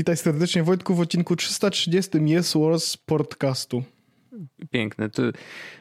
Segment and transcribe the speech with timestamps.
[0.00, 3.82] Witaj serdecznie Wojtku w odcinku 330 Yes Wars podcastu.
[4.70, 5.10] Piękne.
[5.10, 5.22] Tu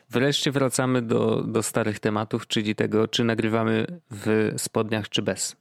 [0.09, 5.55] wreszcie wracamy do, do starych tematów, czyli tego, czy nagrywamy w spodniach, czy bez.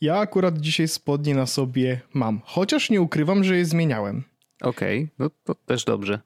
[0.00, 4.22] Ja akurat dzisiaj spodnie na sobie mam, chociaż nie ukrywam, że je zmieniałem.
[4.60, 6.20] Okej, okay, no to też dobrze.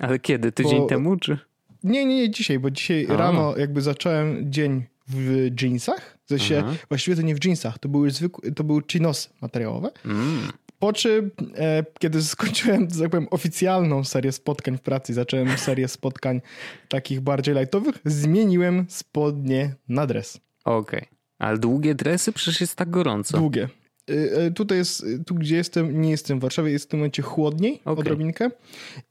[0.00, 0.52] Ale kiedy?
[0.52, 0.86] Tydzień bo...
[0.86, 1.38] temu, czy?
[1.84, 5.50] Nie, nie, nie dzisiaj, bo dzisiaj rano jakby zacząłem dzień w
[6.30, 6.64] jeansach.
[6.64, 9.90] W sensie, właściwie to nie w jeansach, to były, zwykłe, to były chinosy materiałowe.
[10.04, 10.52] Mm.
[10.78, 16.40] Po czym, e, kiedy skończyłem, tak powiem, oficjalną serię spotkań w pracy, zacząłem serię spotkań
[16.88, 20.40] takich bardziej lightowych, zmieniłem spodnie na dres.
[20.64, 21.00] Okej.
[21.00, 21.18] Okay.
[21.38, 22.32] Ale długie dresy?
[22.32, 23.38] Przecież jest tak gorąco.
[23.38, 23.68] Długie.
[24.10, 27.22] E, e, tutaj jest, tu gdzie jestem, nie jestem w Warszawie, jest w tym momencie
[27.22, 27.92] chłodniej okay.
[27.92, 28.50] odrobinkę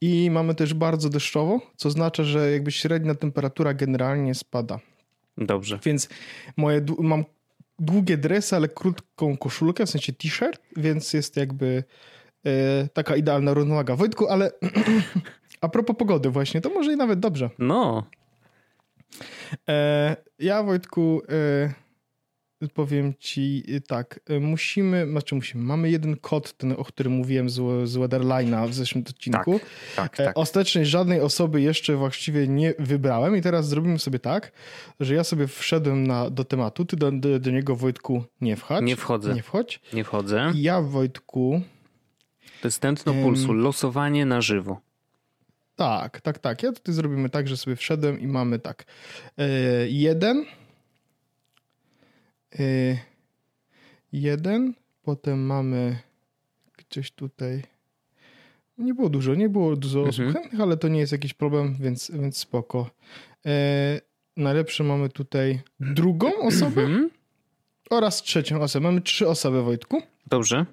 [0.00, 4.80] i mamy też bardzo deszczowo, co oznacza, że jakby średnia temperatura generalnie spada.
[5.38, 5.78] Dobrze.
[5.84, 6.08] Więc
[6.56, 7.24] moje, mam
[7.78, 11.84] długie dresy, ale krótką koszulkę, w sensie t-shirt, więc jest jakby
[12.46, 13.96] e, taka idealna równowaga.
[13.96, 14.50] Wojtku, ale
[15.60, 17.50] a propos pogody właśnie, to może i nawet dobrze.
[17.58, 18.04] No.
[19.68, 21.22] E, ja Wojtku...
[21.28, 21.87] E,
[22.74, 27.50] powiem ci y, tak, y, musimy, znaczy musimy, mamy jeden kod, ten, o którym mówiłem
[27.50, 29.60] z, z Weatherline'a w zeszłym odcinku.
[29.96, 30.38] Tak, tak, tak.
[30.38, 34.52] Ostatecznie żadnej osoby jeszcze właściwie nie wybrałem i teraz zrobimy sobie tak,
[35.00, 38.82] że ja sobie wszedłem na, do tematu, ty do, do, do niego Wojtku nie wchodź.
[38.82, 39.34] Nie wchodzę.
[39.34, 39.80] Nie wchodź.
[39.92, 40.52] Nie wchodzę.
[40.54, 41.62] I ja Wojtku...
[42.60, 44.80] To jest tętno pulsu, losowanie na żywo.
[45.76, 46.62] Tak, tak, tak.
[46.62, 48.84] Ja tutaj zrobimy tak, że sobie wszedłem i mamy tak.
[49.36, 49.46] Yy,
[49.88, 50.44] jeden
[54.12, 55.98] jeden, potem mamy
[56.78, 57.62] gdzieś tutaj.
[58.78, 60.32] Nie było dużo, nie było dużo osób mhm.
[60.32, 62.90] chętnych, ale to nie jest jakiś problem, więc, więc spoko.
[63.46, 64.00] E,
[64.36, 67.10] najlepsze mamy tutaj drugą osobę mhm.
[67.90, 68.84] oraz trzecią osobę.
[68.84, 70.02] Mamy trzy osoby, Wojtku.
[70.26, 70.66] Dobrze.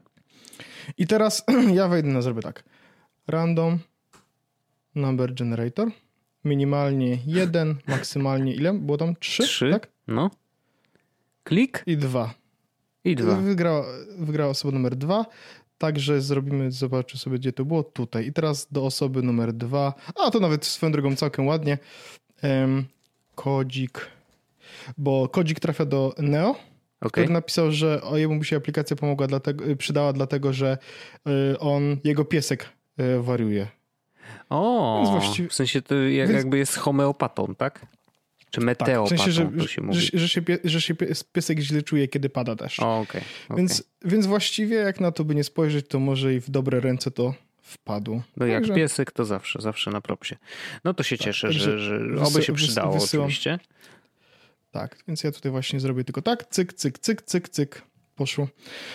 [0.97, 1.44] I teraz
[1.74, 2.64] ja wejdę na zrobię tak.
[3.28, 3.80] Random
[4.96, 5.91] number generator.
[6.44, 8.74] Minimalnie jeden, maksymalnie ile?
[8.74, 9.44] Było tam trzy?
[9.44, 9.88] Trzy, tak?
[10.08, 10.30] No.
[11.45, 11.83] Klik?
[11.85, 12.33] I dwa.
[13.03, 13.35] I dwa.
[13.35, 13.85] Wygrała,
[14.17, 15.25] wygrała osoba numer dwa.
[15.78, 17.83] Także zrobimy, zobaczę sobie, gdzie to było.
[17.83, 18.28] Tutaj.
[18.28, 19.94] I teraz do osoby numer dwa.
[20.16, 21.78] A, to nawet swoją drogą całkiem ładnie.
[22.44, 22.85] Um,
[23.35, 24.07] kodzik.
[24.97, 27.09] Bo kodzik trafia do Neo, okay.
[27.11, 30.78] który napisał, że jemu się aplikacja pomogła, dlatego, przydała, dlatego że
[31.53, 32.69] y, on, jego piesek
[33.00, 33.67] y, wariuje.
[34.50, 35.50] O, właściwie...
[35.50, 36.44] w sensie to jak, Więc...
[36.44, 37.85] jakby jest homeopatą, tak?
[38.55, 39.99] Czy meteopatą tak, w sensie, że, to się mówi.
[39.99, 40.95] Że, że, się, że się
[41.33, 42.79] piesek źle czuje, kiedy pada deszcz.
[42.79, 43.57] O, okay, okay.
[43.57, 47.11] Więc, więc właściwie jak na to by nie spojrzeć, to może i w dobre ręce
[47.11, 48.21] to wpadł.
[48.38, 50.35] No jak piesek, to zawsze, zawsze na propsie.
[50.83, 53.25] No to się tak, cieszę, że, że oby się przydało wysyłam.
[53.25, 53.59] oczywiście.
[54.72, 57.81] Tak, więc ja tutaj właśnie zrobię tylko tak, cyk, cyk, cyk, cyk, cyk.
[58.16, 58.47] Poszło.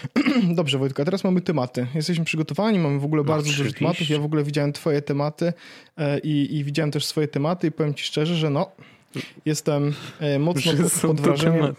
[0.54, 1.86] Dobrze, Wojtka, teraz mamy tematy.
[1.94, 4.08] Jesteśmy przygotowani, mamy w ogóle no, bardzo dużo tematów.
[4.08, 5.52] Ja w ogóle widziałem twoje tematy
[5.96, 8.72] e, i, i widziałem też swoje tematy i powiem ci szczerze, że no,
[9.44, 11.74] Jestem e, mocno pod, pod wrażeniem.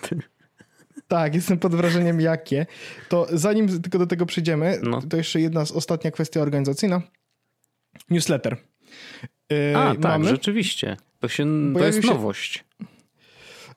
[1.07, 2.65] Tak, jestem pod wrażeniem jakie.
[3.09, 5.01] To zanim tylko do tego przejdziemy, no.
[5.01, 7.01] to jeszcze jedna z ostatnia kwestia organizacyjna.
[8.09, 8.57] Newsletter.
[9.51, 10.97] E, A, tak, mamy, rzeczywiście.
[11.19, 12.63] To, się, to jest nowość.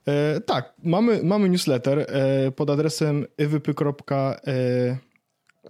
[0.09, 2.07] E, tak, mamy, mamy newsletter
[2.57, 4.97] pod adresem ewypy.pl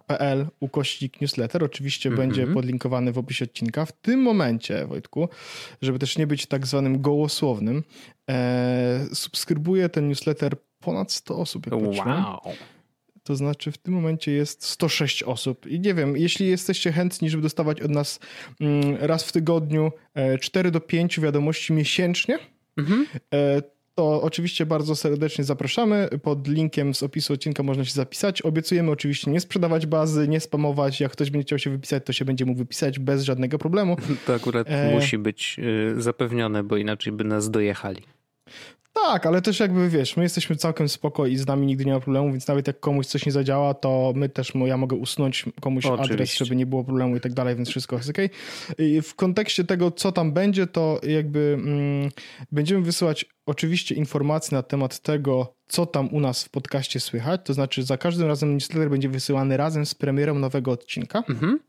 [0.06, 1.65] pl ukośnik newsletter.
[1.65, 2.20] Oczywiście mm -hmm.
[2.20, 3.87] będzie podlinkowany w opisie odcinka.
[3.87, 5.28] W tym momencie, Wojtku,
[5.82, 7.82] żeby też nie być tak zwanym gołosłownym,
[8.31, 11.66] e, subskrybuje ten newsletter ponad 100 osób.
[11.66, 12.41] Jak wow.
[13.22, 15.66] To znaczy w tym momencie jest 106 osób.
[15.66, 18.20] I nie wiem, jeśli jesteście chętni, żeby dostawać od nas
[18.60, 19.93] mm, raz w tygodniu
[20.40, 22.38] 4 e, do 5 wiadomości miesięcznie,
[22.76, 23.62] mm -hmm
[23.94, 26.08] to oczywiście bardzo serdecznie zapraszamy.
[26.23, 28.43] Pod linkiem z opisu odcinka można się zapisać.
[28.43, 31.00] Obiecujemy oczywiście nie sprzedawać bazy, nie spamować.
[31.00, 33.96] Jak ktoś będzie chciał się wypisać, to się będzie mógł wypisać bez żadnego problemu.
[34.26, 34.94] To akurat e...
[34.94, 38.02] musi być y, zapewnione, bo inaczej by nas dojechali.
[38.94, 42.00] Tak, ale też jakby wiesz, my jesteśmy całkiem spoko i z nami nigdy nie ma
[42.00, 45.87] problemu, więc nawet jak komuś coś nie zadziała, to my też, ja mogę usunąć komuś
[45.87, 46.14] Oczywiście.
[46.14, 48.19] adres, żeby nie było problemu i tak dalej, więc wszystko jest ok.
[48.79, 52.11] I w kontekście tego, co tam będzie, to jakby mm,
[52.52, 57.55] będziemy wysyłać oczywiście informacje na temat tego, co tam u nas w podcaście słychać, to
[57.55, 61.23] znaczy za każdym razem newsletter będzie wysyłany razem z premierą nowego odcinka.
[61.29, 61.61] Mhm.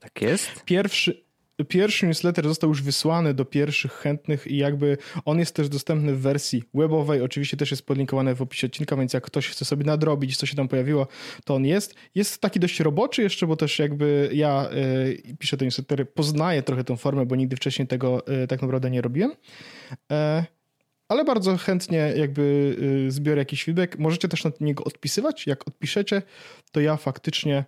[0.00, 0.64] Tak jest.
[0.64, 1.27] Pierwszy,
[1.64, 6.20] Pierwszy newsletter został już wysłany do pierwszych chętnych i jakby on jest też dostępny w
[6.20, 7.22] wersji webowej.
[7.22, 10.56] Oczywiście też jest podlinkowany w opisie odcinka, więc jak ktoś chce sobie nadrobić, co się
[10.56, 11.06] tam pojawiło,
[11.44, 11.94] to on jest.
[12.14, 14.70] Jest taki dość roboczy jeszcze, bo też jakby ja
[15.28, 18.90] y, piszę te newslettery, poznaję trochę tą formę, bo nigdy wcześniej tego y, tak naprawdę
[18.90, 19.32] nie robiłem.
[20.12, 20.44] E,
[21.08, 22.76] ale bardzo chętnie jakby
[23.06, 23.98] y, zbiorę jakiś feedback.
[23.98, 25.46] Możecie też na niego odpisywać.
[25.46, 26.22] Jak odpiszecie,
[26.72, 27.64] to ja faktycznie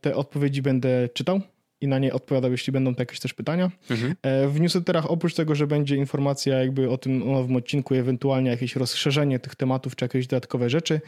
[0.00, 1.40] te odpowiedzi będę czytał
[1.80, 3.70] i na nie odpowiadał, jeśli będą to jakieś też pytania.
[3.90, 4.14] Mhm.
[4.22, 8.76] E, w newsletterach oprócz tego, że będzie informacja jakby o tym nowym odcinku ewentualnie jakieś
[8.76, 11.00] rozszerzenie tych tematów czy jakieś dodatkowe rzeczy,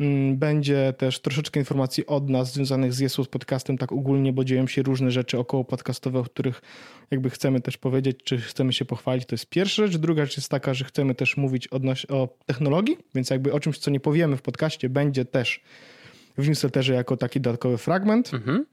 [0.00, 4.66] mm, będzie też troszeczkę informacji od nas związanych z Jesus podcastem tak ogólnie, bo dzieją
[4.66, 6.62] się różne rzeczy około podcastowe, o których
[7.10, 9.26] jakby chcemy też powiedzieć, czy chcemy się pochwalić.
[9.26, 9.96] To jest pierwsza rzecz.
[9.96, 13.78] Druga rzecz jest taka, że chcemy też mówić odnoś- o technologii, więc jakby o czymś,
[13.78, 15.60] co nie powiemy w podcaście, będzie też
[16.38, 18.34] w newsletterze jako taki dodatkowy fragment.
[18.34, 18.66] Mhm.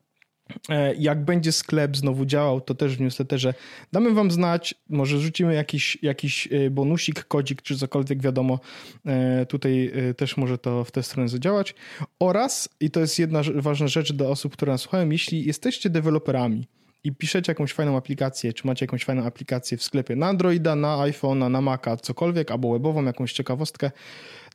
[0.70, 3.54] E, jak będzie sklep znowu działał, to też w newsletterze
[3.92, 8.60] damy wam znać, może rzucimy jakiś, jakiś e, bonusik, kodzik czy cokolwiek, wiadomo,
[9.06, 11.76] e, tutaj też może to w tę stronę zadziałać.
[12.20, 16.68] Oraz, i to jest jedna ważna rzecz dla osób, które nas słuchają, jeśli jesteście deweloperami,
[17.04, 20.98] i piszecie jakąś fajną aplikację, czy macie jakąś fajną aplikację w sklepie na Androida, na
[20.98, 23.92] iPhone'a, na Maca, cokolwiek, albo webową, jakąś ciekawostkę,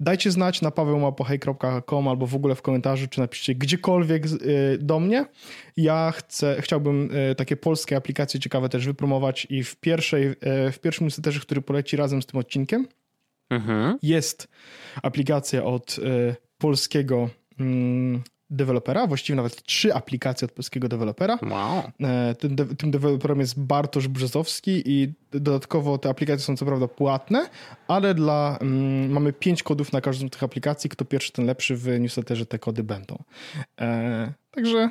[0.00, 5.24] dajcie znać na pawełmapohej.com albo w ogóle w komentarzu, czy napiszcie gdziekolwiek y, do mnie.
[5.76, 10.36] Ja chcę, chciałbym y, takie polskie aplikacje ciekawe też wypromować i w, pierwszej, y,
[10.72, 12.86] w pierwszym newsletterze, który poleci razem z tym odcinkiem,
[13.50, 13.98] mhm.
[14.02, 14.48] jest
[15.02, 15.96] aplikacja od
[16.58, 17.28] polskiego
[17.60, 18.22] mm,
[18.52, 21.38] dewelopera, właściwie nawet trzy aplikacje od polskiego dewelopera.
[21.43, 21.82] Wow.
[22.00, 26.88] E, tym, de tym deweloperem jest Bartosz Brzezowski i dodatkowo te aplikacje są co prawda
[26.88, 27.49] płatne,
[27.88, 30.90] ale dla, mm, mamy pięć kodów na każdą z tych aplikacji.
[30.90, 31.76] Kto pierwszy, ten lepszy.
[31.76, 33.22] W newsletterze te kody będą.
[33.81, 34.90] E, także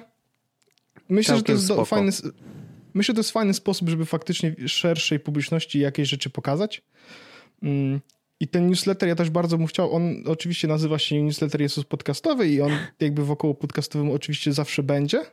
[1.09, 2.11] myślę, że to jest fajny...
[2.93, 6.81] Myślę, że to jest fajny sposób, żeby faktycznie szerszej publiczności jakieś rzeczy pokazać.
[7.63, 8.01] Mm,
[8.41, 12.47] i ten newsletter ja też bardzo bym chciał, on oczywiście nazywa się newsletter Jesus podcastowy
[12.47, 15.25] i on jakby wokoło podcastowym oczywiście zawsze będzie.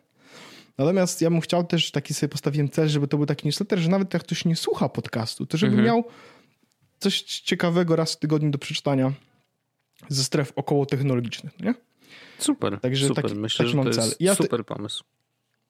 [0.79, 3.89] Natomiast ja bym chciał też, taki sobie postawiłem cel, żeby to był taki newsletter, że
[3.89, 5.87] nawet jak ktoś nie słucha podcastu, to żeby mhm.
[5.87, 6.05] miał
[6.99, 9.13] coś ciekawego raz w tygodniu do przeczytania
[10.09, 11.75] ze stref około technologicznych, nie?
[12.39, 13.25] Super, Także super.
[13.25, 15.05] Taki, Myślę, taki że to jest ja super pomysł.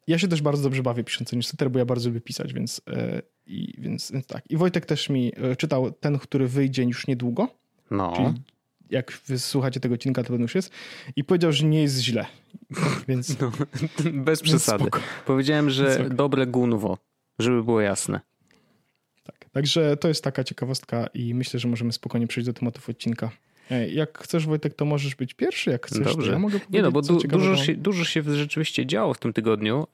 [0.08, 3.22] Ja się też bardzo dobrze bawię pisząc newsletter, bo ja bardzo lubię pisać, więc, yy,
[3.46, 4.50] i, więc, więc tak.
[4.50, 7.49] I Wojtek też mi yy, czytał ten, który wyjdzie już niedługo.
[7.90, 8.12] No.
[8.16, 8.43] Czyli
[8.90, 10.70] jak wysłuchacie tego odcinka, to już jest.
[11.16, 12.26] I powiedział, że nie jest źle.
[13.08, 13.40] Więc.
[13.40, 13.52] No,
[14.25, 14.84] bez przesady.
[14.84, 15.00] Spoko.
[15.26, 16.99] Powiedziałem, że dobre gunwo,
[17.38, 18.20] żeby było jasne.
[19.25, 19.50] Tak.
[19.52, 23.31] Także to jest taka ciekawostka i myślę, że możemy spokojnie przejść do tematów odcinka.
[23.91, 26.15] Jak chcesz, Wojtek, to możesz być pierwszy, jak chcesz.
[26.15, 26.32] Dobrze.
[26.32, 29.87] Ja mogę Nie no, bo du dużo, się, dużo się rzeczywiście działo w tym tygodniu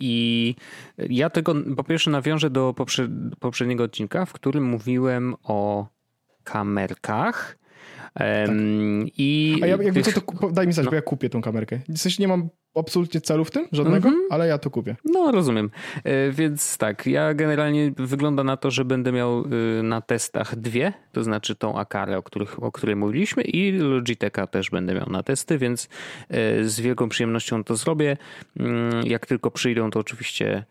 [0.00, 0.54] i
[0.98, 3.08] ja tego po pierwsze nawiążę do poprze
[3.40, 5.86] poprzedniego odcinka, w którym mówiłem o
[6.44, 7.58] kamerkach.
[8.18, 8.50] Tak.
[9.18, 10.14] I A ja, jakby tych...
[10.14, 10.90] co, to daj mi znać, no.
[10.90, 11.80] bo ja kupię tą kamerkę.
[11.88, 14.24] W sensie nie mam absolutnie celu w tym, żadnego, mm -hmm.
[14.30, 14.96] ale ja to kupię.
[15.04, 15.70] No, rozumiem.
[16.04, 19.44] E, więc tak, ja generalnie wygląda na to, że będę miał
[19.78, 24.46] y, na testach dwie, to znaczy tą Akarę, o, których, o której mówiliśmy i Logitecha
[24.46, 25.88] też będę miał na testy, więc
[26.28, 28.16] e, z wielką przyjemnością to zrobię.
[28.56, 30.64] Mm, jak tylko przyjdą, to oczywiście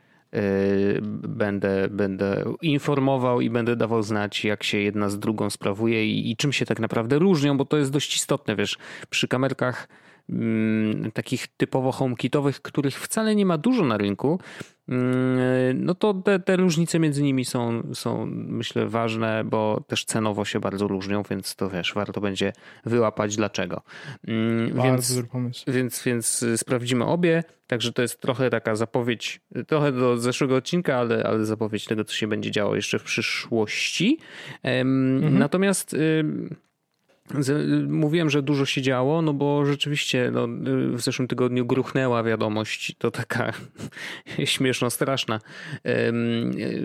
[1.27, 6.35] będę, będę informował i będę dawał znać, jak się jedna z drugą sprawuje i, i
[6.35, 8.77] czym się tak naprawdę różnią, bo to jest dość istotne, wiesz,
[9.09, 9.87] przy kamerkach
[11.13, 14.39] takich typowo homekitowych, których wcale nie ma dużo na rynku,
[14.89, 20.45] mm, no to te, te różnice między nimi są, są myślę ważne, bo też cenowo
[20.45, 22.53] się bardzo różnią, więc to wiesz, warto będzie
[22.85, 23.81] wyłapać dlaczego.
[24.27, 25.71] Mm, bardzo więc, dobry pomysł.
[25.71, 31.23] Więc, więc sprawdzimy obie, także to jest trochę taka zapowiedź, trochę do zeszłego odcinka, ale,
[31.23, 34.19] ale zapowiedź tego, co się będzie działo jeszcze w przyszłości.
[34.63, 35.37] Mhm.
[35.37, 35.95] Natomiast
[37.87, 40.47] Mówiłem, że dużo się działo, no bo rzeczywiście no,
[40.93, 43.53] w zeszłym tygodniu gruchnęła wiadomość, to taka
[44.45, 45.39] śmieszno straszna,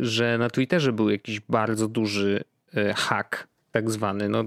[0.01, 2.45] że na Twitterze był jakiś bardzo duży
[2.77, 4.29] e, hack, tak zwany.
[4.29, 4.45] No,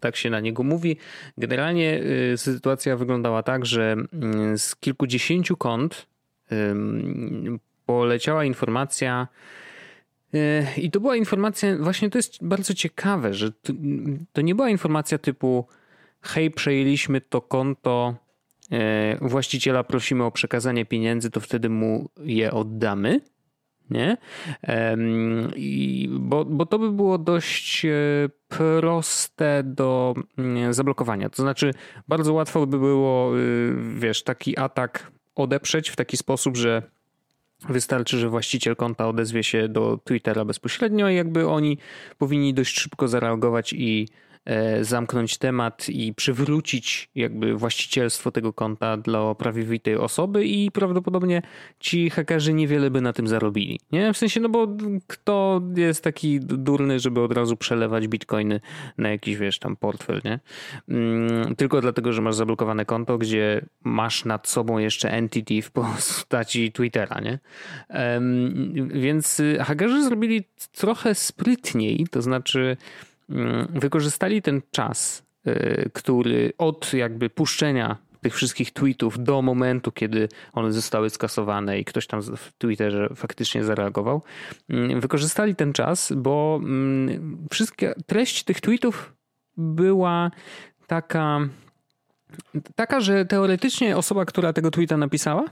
[0.00, 0.96] tak się na niego mówi.
[1.38, 2.02] Generalnie
[2.36, 6.06] sytuacja wyglądała tak, że mm, z kilkudziesięciu kont
[7.86, 9.28] poleciała informacja,
[10.76, 13.52] I to była informacja, właśnie to jest bardzo ciekawe, że
[14.32, 15.66] to nie była informacja typu
[16.22, 18.14] hej, przejęliśmy to konto,
[18.70, 23.20] e, właściciela prosimy o przekazanie pieniędzy, to wtedy mu je oddamy.
[23.90, 24.16] Nie?
[25.56, 27.90] I, bo, bo to by było dość e,
[28.48, 31.28] proste do mm, zablokowania.
[31.28, 31.74] To znaczy,
[32.08, 33.32] bardzo łatwo by było,
[33.94, 36.82] wiesz, taki atak odeprzeć w taki sposób, że
[37.68, 41.78] Wystarczy, że właściciel konta odezwie się do Twittera bezpośrednio i jakby oni
[42.18, 44.08] powinni dość szybko zareagować i
[44.80, 51.42] zamknąć temat i przywrócić jakby właścicielstwo tego konta dla prawowitej osoby i prawdopodobnie
[51.80, 53.80] ci hakerzy niewiele by na tym zarobili.
[53.92, 54.12] Nie?
[54.12, 54.68] W sensie, no bo
[55.06, 58.60] kto jest taki durny, żeby od razu przelewać bitcoiny
[58.98, 60.40] na jakiś, wiesz, tam portfel, nie?
[60.88, 66.72] Mm, tylko dlatego, że masz zablokowane konto, gdzie masz nad sobą jeszcze entity w postaci
[66.72, 67.38] Twittera, nie?
[68.88, 72.76] Więc hakerzy zrobili trochę sprytniej, to znaczy
[73.68, 80.72] wykorzystali ten czas, y, który od jakby puszczenia tych wszystkich tweetów do momentu, kiedy one
[80.72, 84.22] zostały skasowane i ktoś tam w Twitterze faktycznie zareagował,
[84.68, 89.12] mm, wykorzystali ten czas, bo mm, wszystkie treść tych tweetów
[89.56, 90.30] była
[90.86, 91.40] taka
[92.74, 95.44] taka, że teoretycznie osoba, która tego tweeta napisała,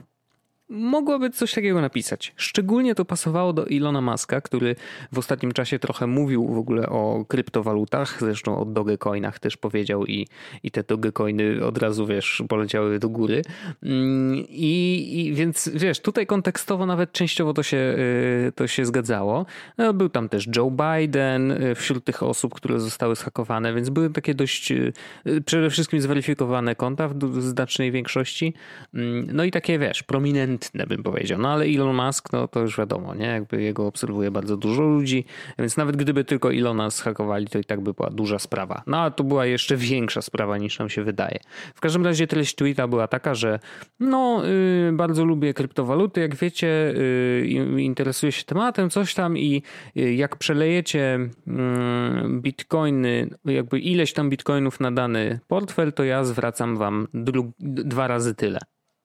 [0.69, 2.33] mogłaby coś takiego napisać.
[2.35, 4.75] Szczególnie to pasowało do Ilona Maska, który
[5.11, 10.27] w ostatnim czasie trochę mówił w ogóle o kryptowalutach, zresztą o Dogecoinach też powiedział i,
[10.63, 13.41] i te Dogecoiny od razu, wiesz, poleciały do góry.
[13.83, 17.77] Mm, I, I, więc, wiesz, tutaj kontekstowo nawet częściowo to się,
[18.47, 19.45] y, to się zgadzało.
[19.77, 24.09] No, był tam też Joe Biden y, wśród tych osób, które zostały schakowane, więc były
[24.09, 24.93] takie dość y,
[25.45, 28.53] przede wszystkim zweryfikowane konta w znacznej większości.
[28.93, 30.52] Mm, no i takie, wiesz, prominentne
[30.87, 31.39] bym powiedział.
[31.39, 33.25] No ale Elon Musk, no to już wiadomo, nie?
[33.25, 35.25] Jakby jego obserwuje bardzo dużo ludzi,
[35.59, 38.83] więc nawet gdyby tylko Elona zhakowali, to i tak by była duża sprawa.
[38.87, 41.39] No a to była jeszcze większa sprawa niż nam się wydaje.
[41.75, 43.59] W każdym razie treść tweeta była taka, że
[43.99, 46.93] no yy, bardzo lubię kryptowaluty, jak wiecie,
[47.45, 49.63] yy, interesuję się tematem, coś tam i
[49.95, 56.77] yy, jak przelejecie mm, bitcoiny, jakby ileś tam bitcoinów na dany portfel, to ja zwracam
[56.77, 57.07] wam
[57.59, 58.59] dwa razy tyle.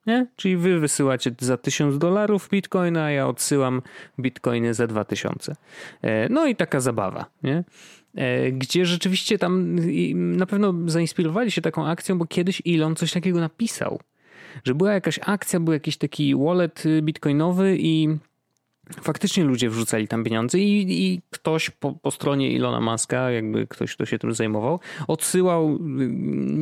[0.09, 0.27] Nie?
[0.37, 3.83] Czyli wy wysyłacie za 1000 dolarów bitcoina, a ja odsyłam
[4.21, 5.57] bitcoiny za 2000.
[6.03, 7.65] E, no i taka zabawa, nie?
[8.15, 9.79] E, gdzie rzeczywiście tam
[10.15, 14.01] na pewno zainspirowali się taką akcją, bo kiedyś Elon coś takiego napisał,
[14.65, 18.09] że była jakaś akcja, był jakiś taki wallet bitcoinowy i
[19.03, 23.95] faktycznie ludzie wrzucali tam pieniądze i, i ktoś po, po, stronie Ilona Maska, jakby ktoś,
[23.95, 25.79] kto się tym zajmował, odsyłał y,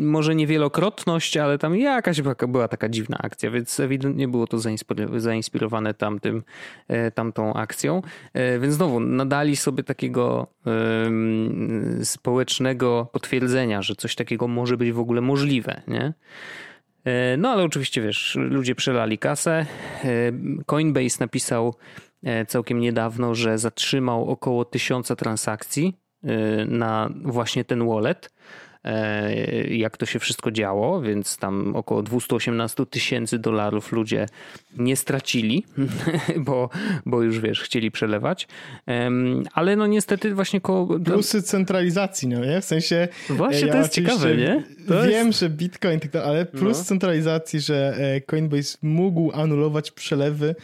[0.07, 4.59] może nie wielokrotność, ale tam jakaś była, taka dziwna akcja, więc ewidentnie było to
[5.17, 6.43] zainspirowane tamtym,
[6.89, 8.03] e, tamtą akcją.
[8.33, 14.99] E, więc znowu nadali sobie takiego um, społecznego potwierdzenia, że coś takiego może być w
[14.99, 16.13] ogóle możliwe, nie?
[17.05, 19.67] E, no ale oczywiście wiesz, ludzie przelali kasę.
[20.67, 21.75] Coinbase napisał
[22.49, 28.31] całkiem niedawno, że zatrzymał około tysiąca transakcji e, na właśnie ten wallet
[28.85, 29.35] e,
[29.67, 34.27] jak to się wszystko działo, więc tam około 218 tysięcy dolarów ludzie
[34.79, 35.65] nie stracili,
[36.47, 36.71] bo,
[37.07, 38.49] bo już wiesz, chcieli przelewać.
[39.53, 40.99] Ale no niestety właśnie koło...
[41.01, 42.61] Plusy centralizacji, no nie?
[42.61, 43.09] W sensie...
[43.31, 44.63] Właśnie ja to jest ciekawe, nie?
[44.89, 45.41] To wiem, jest...
[45.41, 46.85] że Bitcoin, tak ale plus no.
[46.85, 47.97] centralizacji, że
[48.27, 50.55] Coinbase mógł anulować przelewy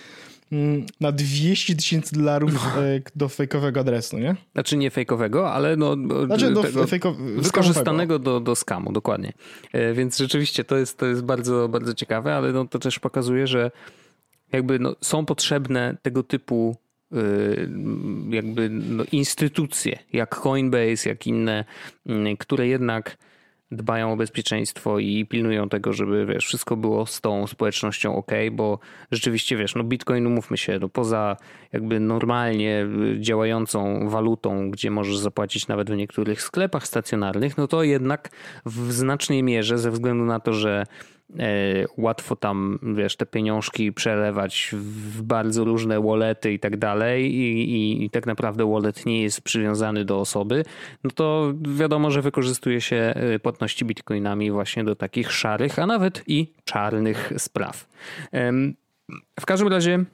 [1.01, 4.37] na 200 tysięcy dolarów e, do fejkowego adresu, nie?
[4.53, 7.15] Znaczy nie fejkowego, ale no, znaczy do tego fejko...
[7.37, 9.33] wykorzystanego do, do skamu, dokładnie.
[9.73, 13.47] E, więc rzeczywiście to jest, to jest bardzo, bardzo ciekawe, ale no, to też pokazuje,
[13.47, 13.71] że
[14.53, 16.77] jakby no, są potrzebne tego typu
[17.13, 17.17] e,
[18.31, 21.65] jakby no, instytucje, jak Coinbase, jak inne,
[22.07, 23.17] mm, które jednak
[23.73, 28.79] dbają o bezpieczeństwo i pilnują tego, żeby wiesz, wszystko było z tą społecznością ok, bo
[29.11, 31.37] rzeczywiście wiesz, no Bitcoin, umówmy się, no poza
[31.73, 32.87] jakby normalnie
[33.21, 38.31] działającą walutą, gdzie możesz zapłacić nawet w niektórych sklepach stacjonarnych, no to jednak
[38.67, 40.85] w znacznej mierze ze względu na to, że
[41.97, 48.11] łatwo tam, wiesz, te pieniążki przelewać w bardzo różne wallety i tak dalej i, i,
[48.11, 50.65] tak naprawdę wallet nie jest przywiązany do osoby,
[51.05, 56.23] no to wiadomo, że wykorzystuje się e, płatności bitcoinami właśnie do takich szarych, a nawet
[56.27, 57.89] i czarnych spraw.
[59.41, 60.05] W każdym razie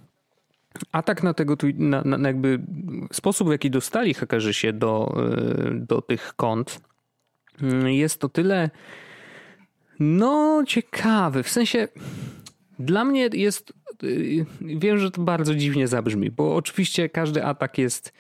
[0.93, 2.61] atak na tego, na, na jakby
[3.13, 6.81] sposób, w jaki dostali hakerzy się do, e, do tych kont
[7.63, 8.71] mm, jest to tyle
[9.99, 11.43] no, ciekawy.
[11.43, 11.89] W sensie
[12.79, 13.73] dla mnie jest.
[14.03, 18.13] Y, wiem, że to bardzo dziwnie zabrzmi, bo oczywiście każdy atak jest.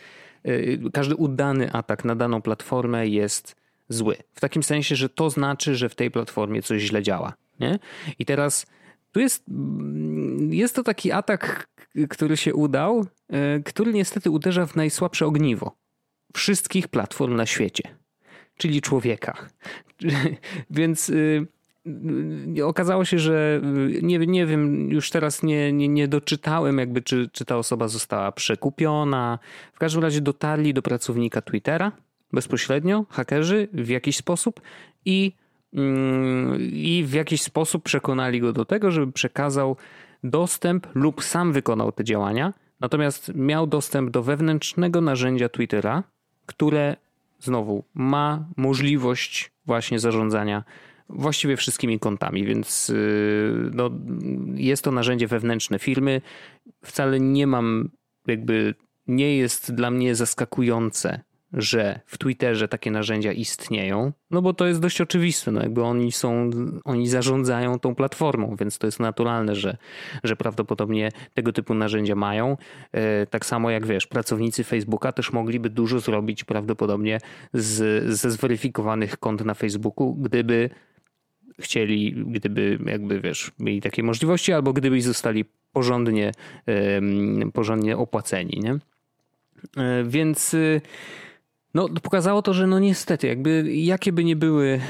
[0.46, 3.56] Y, każdy udany atak na daną platformę jest
[3.88, 4.16] zły.
[4.34, 7.32] W takim sensie, że to znaczy, że w tej platformie coś źle działa.
[7.60, 7.78] Nie?
[8.18, 8.66] I teraz
[9.12, 9.44] tu jest,
[10.50, 11.68] jest to taki atak,
[12.08, 13.06] który się udał,
[13.58, 15.76] y, który niestety uderza w najsłabsze ogniwo
[16.36, 17.82] wszystkich platform na świecie,
[18.56, 19.48] czyli człowieka.
[20.70, 21.12] Więc
[22.64, 23.60] okazało się, że
[24.02, 28.32] nie, nie wiem, już teraz nie, nie, nie doczytałem, jakby czy, czy ta osoba została
[28.32, 29.38] przekupiona.
[29.72, 31.92] W każdym razie dotarli do pracownika Twittera
[32.32, 34.60] bezpośrednio, hakerzy w jakiś sposób
[35.04, 35.32] i,
[35.74, 39.76] mm, i w jakiś sposób przekonali go do tego, żeby przekazał
[40.24, 46.02] dostęp lub sam wykonał te działania, natomiast miał dostęp do wewnętrznego narzędzia Twittera,
[46.46, 46.96] które
[47.40, 50.64] znowu ma możliwość właśnie zarządzania
[51.08, 53.90] właściwie wszystkimi kontami, więc y, no,
[54.54, 56.20] jest to narzędzie wewnętrzne firmy.
[56.84, 57.90] Wcale nie mam,
[58.26, 58.74] jakby
[59.06, 61.20] nie jest dla mnie zaskakujące,
[61.52, 66.12] że w Twitterze takie narzędzia istnieją, no bo to jest dość oczywiste, no jakby oni
[66.12, 66.50] są,
[66.84, 69.76] oni zarządzają tą platformą, więc to jest naturalne, że,
[70.24, 72.56] że prawdopodobnie tego typu narzędzia mają.
[72.92, 77.20] E, tak samo jak wiesz, pracownicy Facebooka też mogliby dużo zrobić prawdopodobnie
[77.52, 80.70] z, ze zweryfikowanych kont na Facebooku, gdyby
[81.60, 86.32] chcieli, gdyby jakby wiesz, mieli takie możliwości, albo gdyby zostali porządnie,
[87.52, 88.78] porządnie opłaceni, nie?
[89.76, 90.80] E, więc y,
[91.74, 94.80] no, pokazało to, że no niestety, jakby jakie by nie były,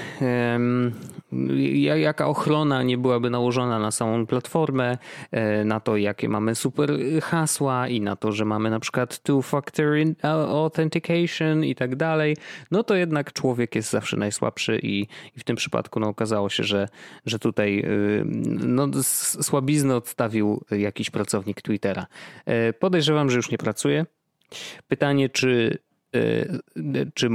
[1.97, 4.99] jaka ochrona nie byłaby nałożona na samą platformę,
[5.31, 6.91] e, na to, jakie mamy super
[7.23, 10.15] hasła i na to, że mamy na przykład two-factor
[10.49, 12.37] authentication i tak dalej,
[12.71, 15.01] no to jednak człowiek jest zawsze najsłabszy i,
[15.37, 16.89] i w tym przypadku no, okazało się, że,
[17.27, 18.25] że tutaj y,
[18.67, 18.89] no,
[19.43, 22.07] słabiznę odstawił jakiś pracownik Twittera.
[22.47, 24.07] E, podejrzewam, że już nie pracuje.
[24.89, 25.79] Pytanie, czy
[27.15, 27.29] czy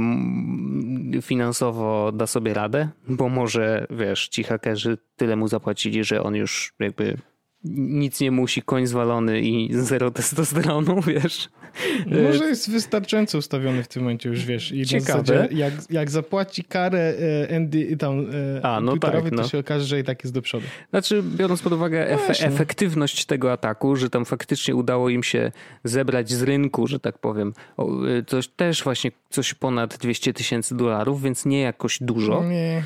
[1.22, 6.74] finansowo da sobie radę, bo może, wiesz, ci hakerzy tyle mu zapłacili, że on już
[6.78, 7.16] jakby
[7.64, 11.48] nic nie musi, koń zwalony i zero testosteronu, wiesz.
[12.06, 14.72] Może jest wystarczająco ustawiony w tym momencie już, wiesz.
[14.72, 15.48] I Ciekawe.
[15.50, 17.14] jak, jak zapłaci karę
[17.50, 18.26] e, Andy tam
[18.58, 19.42] e, A, no tak, no.
[19.42, 20.66] to się okaże, że i tak jest do przodu.
[20.90, 22.46] Znaczy, biorąc pod uwagę efe no.
[22.46, 25.52] efektywność tego ataku, że tam faktycznie udało im się
[25.84, 27.52] zebrać z rynku, że tak powiem,
[28.26, 32.44] coś też właśnie coś ponad 200 tysięcy dolarów, więc nie jakoś dużo.
[32.44, 32.82] Nie.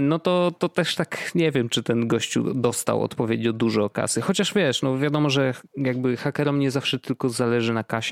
[0.00, 4.20] No to, to też tak nie wiem, czy ten gościu dostał odpowiednio dużo kasy.
[4.20, 8.07] Chociaż wiesz, no wiadomo, że jakby hakerom nie zawsze tylko zależy na kasie,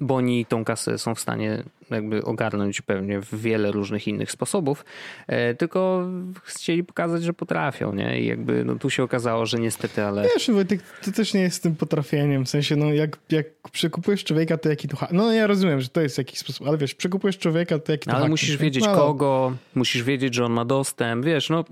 [0.00, 4.84] bo oni tą kasę są w stanie jakby ogarnąć pewnie w wiele różnych innych sposobów,
[5.26, 6.08] e, tylko
[6.42, 8.20] chcieli pokazać, że potrafią, nie?
[8.20, 10.22] I jakby no tu się okazało, że niestety, ale...
[10.22, 14.58] Wiesz, Wojtek, to też nie jest tym potrafieniem, w sensie, no jak, jak przekupujesz człowieka,
[14.58, 14.96] to jaki to...
[15.12, 18.16] No ja rozumiem, że to jest jakiś sposób, ale wiesz, przekupujesz człowieka, to jaki to
[18.16, 21.64] Ale musisz wiedzieć no, kogo, musisz wiedzieć, że on ma dostęp, wiesz, no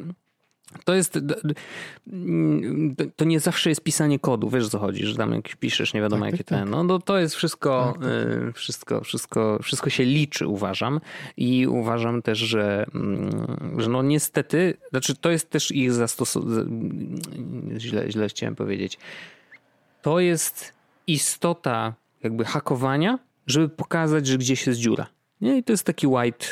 [0.84, 1.18] to jest.
[3.16, 6.24] To nie zawsze jest pisanie kodu, wiesz co chodzi, że tam jak piszesz, nie wiadomo
[6.24, 6.70] tak, jakie tak, ten.
[6.70, 6.86] Tak.
[6.86, 8.10] No to jest wszystko, tak, tak.
[8.48, 11.00] Y, wszystko, wszystko, wszystko się liczy, uważam.
[11.36, 13.46] I uważam też, że, mm,
[13.78, 16.64] że no niestety, znaczy to jest też ich zastosowanie.
[17.78, 18.98] Źle, źle chciałem powiedzieć.
[20.02, 20.72] To jest
[21.06, 25.06] istota jakby hakowania, żeby pokazać, że gdzieś jest dziura.
[25.40, 25.58] Nie?
[25.58, 26.46] I to jest taki white,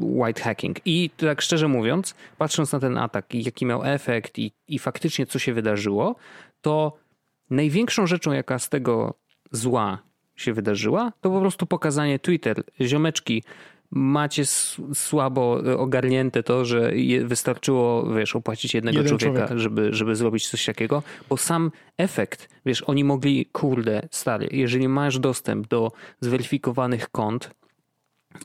[0.00, 0.80] white hacking.
[0.84, 5.26] I tak szczerze mówiąc, patrząc na ten atak i jaki miał efekt i, i faktycznie
[5.26, 6.16] co się wydarzyło,
[6.60, 6.96] to
[7.50, 9.14] największą rzeczą, jaka z tego
[9.52, 9.98] zła
[10.36, 13.42] się wydarzyła, to po prostu pokazanie Twitter, ziomeczki,
[13.90, 14.42] macie
[14.94, 16.92] słabo ogarnięte to, że
[17.24, 19.62] wystarczyło, wiesz, opłacić jednego Jeden człowieka, człowiek.
[19.62, 25.18] żeby, żeby zrobić coś takiego, bo sam efekt, wiesz, oni mogli, kurde, stary, jeżeli masz
[25.18, 27.50] dostęp do zweryfikowanych kont,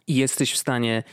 [0.08, 1.04] i jesteś w stanie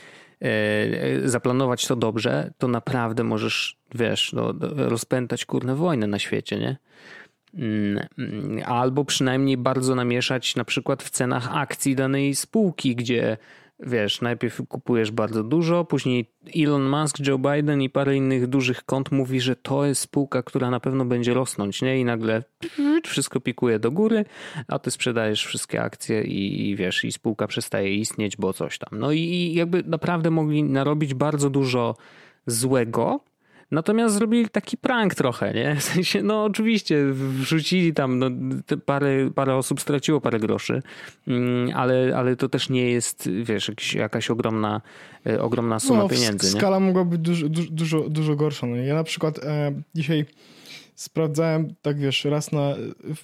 [0.41, 6.77] e, zaplanować to dobrze, to naprawdę możesz, wiesz, no, rozpętać kurne wojnę na świecie, nie?
[7.53, 7.99] Mm,
[8.65, 13.37] albo przynajmniej bardzo namieszać na przykład w cenach akcji danej spółki, gdzie
[13.81, 19.11] wiesz, najpierw kupujesz bardzo dużo, później Elon Musk, Joe Biden i parę innych dużych kont
[19.11, 21.99] mówi, że to jest spółka, która na pewno będzie rosnąć, nie?
[21.99, 22.43] I nagle
[23.03, 24.25] wszystko pikuje do góry,
[24.67, 28.99] a ty sprzedajesz wszystkie akcje i, i wiesz, i spółka przestaje istnieć, bo coś tam.
[28.99, 31.95] No i jakby naprawdę mogli narobić bardzo dużo
[32.45, 33.19] złego,
[33.71, 35.75] Natomiast zrobili taki prank trochę, nie?
[35.75, 38.29] W sensie, no oczywiście wrzucili tam, no,
[38.85, 40.81] parę, parę osób straciło parę groszy,
[41.27, 44.81] mm, ale, ale to też nie jest, wiesz, jakiś, jakaś ogromna,
[45.27, 46.51] e, ogromna suma no, pieniędzy.
[46.51, 46.85] Skala nie?
[46.85, 48.67] mogła być dużo, dużo, dużo gorsza.
[48.67, 48.75] No.
[48.75, 50.25] Ja na przykład e, dzisiaj
[50.95, 52.75] sprawdzałem, tak wiesz, raz na,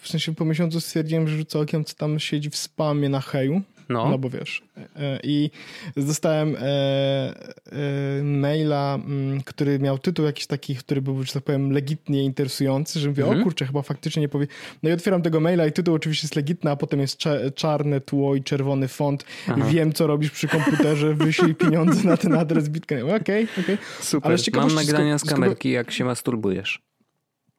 [0.01, 3.61] w sensie po miesiącu stwierdziłem, że rzucę okiem, co tam siedzi w spamie na heju.
[3.89, 4.09] No.
[4.09, 4.63] no bo wiesz.
[4.95, 5.49] E, I
[5.97, 11.71] dostałem e, e, maila, mm, który miał tytuł jakiś taki, który był, że tak powiem,
[11.71, 13.41] legitnie interesujący, że mówię, mhm.
[13.41, 14.47] o kurczę, chyba faktycznie nie powie.
[14.83, 17.17] No i otwieram tego maila i tytuł oczywiście jest legitny, a potem jest
[17.55, 19.25] czarne tło i czerwony font.
[19.47, 19.65] Aha.
[19.69, 23.01] Wiem, co robisz przy komputerze, wyślij pieniądze na ten adres Bitcoin.
[23.01, 23.75] Okej, okay, okej.
[23.75, 23.77] Okay.
[24.01, 24.37] Super.
[24.53, 26.86] Mam nagrania z kamerki, jak się masturbujesz.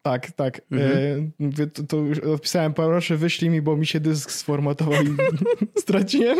[0.09, 0.61] Tak, tak.
[0.71, 1.33] Mhm.
[1.61, 5.17] E, to, to już opisałem, proszę wyślij mi, bo mi się dysk sformatował i
[5.81, 6.39] straciłem.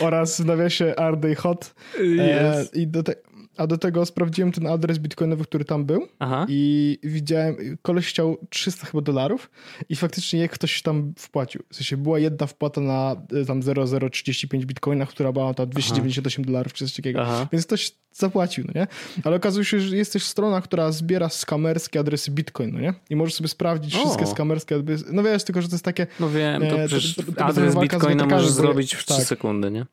[0.00, 1.74] Oraz w nawiasie Are They Hot.
[2.20, 3.14] E, I do te,
[3.56, 6.46] a do tego sprawdziłem ten adres bitcoinowy, który tam był Aha.
[6.48, 9.50] i widziałem, koleś chciał 300 chyba dolarów
[9.88, 11.62] i faktycznie jak ktoś tam wpłacił.
[11.70, 16.46] W sensie była jedna wpłata na e, tam 0,035 bitcoina, która była tam 298 Aha.
[16.46, 17.22] dolarów czy coś takiego.
[17.22, 17.48] Aha.
[17.52, 18.86] Więc ktoś zapłacił, no nie?
[19.24, 22.94] Ale okazuje się, że jest też strona, która zbiera skamerskie adresy bitcoin, no nie?
[23.10, 23.98] I możesz sobie sprawdzić o.
[23.98, 25.04] wszystkie skamerskie adresy.
[25.12, 26.06] No wiesz, tylko że to jest takie...
[26.20, 29.26] No wiem, to e, przecież to, to, to adres bitcoina możesz zrobić w 3 tak.
[29.26, 29.86] sekundy, nie?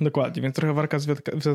[0.00, 1.06] Dokładnie, więc trochę warka z,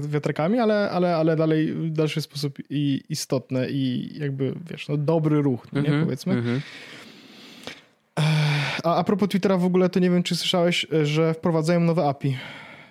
[0.07, 5.41] wiatrakami, ale, ale, ale dalej w dalszy sposób i, istotne i jakby, wiesz, no dobry
[5.41, 6.33] ruch, -hmm, nie mhm, powiedzmy.
[6.33, 6.59] Mm -hmm.
[8.83, 12.37] A, a propos Twittera w ogóle, to nie wiem, czy słyszałeś, że wprowadzają nowe API.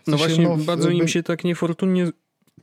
[0.05, 2.07] W no no właśnie, bardzo im się tak niefortunnie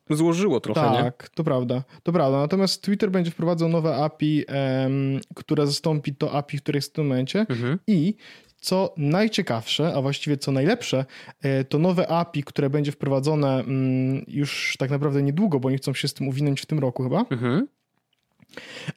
[0.10, 1.04] złożyło trochę, tak, nie?
[1.04, 2.38] Tak, to prawda, to prawda.
[2.40, 7.08] Natomiast Twitter będzie wprowadzał nowe API, um, które zastąpi to API, które jest w tym
[7.08, 7.80] momencie mhm.
[7.88, 8.16] i
[8.60, 11.06] co najciekawsze, a właściwie co najlepsze,
[11.42, 15.94] e, to nowe API, które będzie wprowadzone mm, już tak naprawdę niedługo, bo oni chcą
[15.94, 17.26] się z tym uwinąć w tym roku chyba.
[17.32, 17.68] Mhm.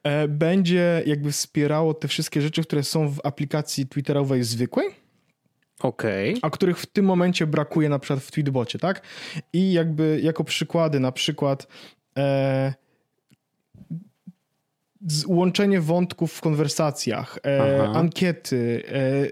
[0.03, 4.88] E, będzie jakby wspierało te wszystkie rzeczy, które są w aplikacji Twitterowej zwykłej.
[5.83, 6.35] Okay.
[6.42, 9.03] A których w tym momencie brakuje na przykład w Tweetbocie, tak?
[9.53, 11.66] I jakby jako przykłady, na przykład
[12.18, 12.75] e,
[15.26, 18.82] łączenie wątków w konwersacjach, e, ankiety,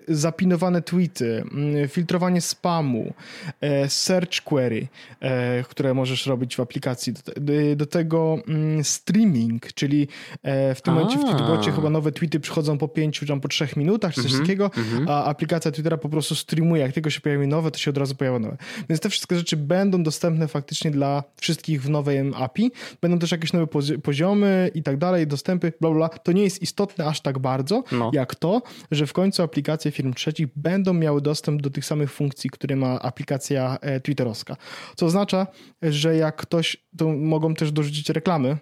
[0.09, 3.15] e, zapinowane tweety, mm, filtrowanie spamu,
[3.61, 4.89] e, search query,
[5.21, 7.13] e, które możesz robić w aplikacji.
[7.13, 10.09] Do, do tego mm, streaming, czyli
[10.43, 10.97] e, w tym a.
[10.97, 14.33] momencie w Twitterbocie chyba nowe tweety przychodzą po pięciu, czy po trzech minutach, czy coś
[14.33, 15.05] -hmm, takiego, -hmm.
[15.09, 16.83] a aplikacja Twittera po prostu streamuje.
[16.83, 18.57] Jak tylko się pojawi nowe, to się od razu pojawia nowe.
[18.89, 22.73] Więc te wszystkie rzeczy będą dostępne faktycznie dla wszystkich w nowej API.
[23.03, 23.67] Będą też jakieś nowe
[24.03, 28.11] poziomy i tak dalej, dostępne bla, bla, to nie jest istotne aż tak bardzo, no.
[28.15, 32.51] jak to, że w końcu aplikacje firm trzecich będą miały dostęp do tych samych funkcji,
[32.51, 34.57] które ma aplikacja e, twitterowska.
[34.97, 35.47] Co oznacza,
[35.83, 38.57] że jak ktoś, to mogą też dorzucić reklamy.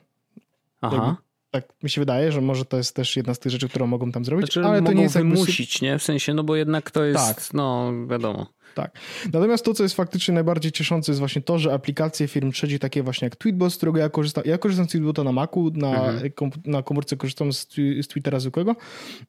[0.80, 1.16] Aha.
[1.50, 4.12] Tak mi się wydaje, że może to jest też jedna z tych rzeczy, którą mogą
[4.12, 5.86] tam zrobić, znaczy, ale to nie jest wymusić, jakby...
[5.86, 5.98] nie?
[5.98, 7.54] W sensie, no bo jednak to jest, tak.
[7.54, 8.46] no wiadomo.
[8.74, 8.98] Tak.
[9.32, 13.02] Natomiast to, co jest faktycznie najbardziej cieszące, jest właśnie to, że aplikacje firm trzecich, takie
[13.02, 16.32] właśnie jak Tweetbot, z którego ja korzystam, ja korzystam z Tweetbota na Macu, na, mhm.
[16.32, 18.76] kom, na komórce korzystam z, z Twittera zwykłego,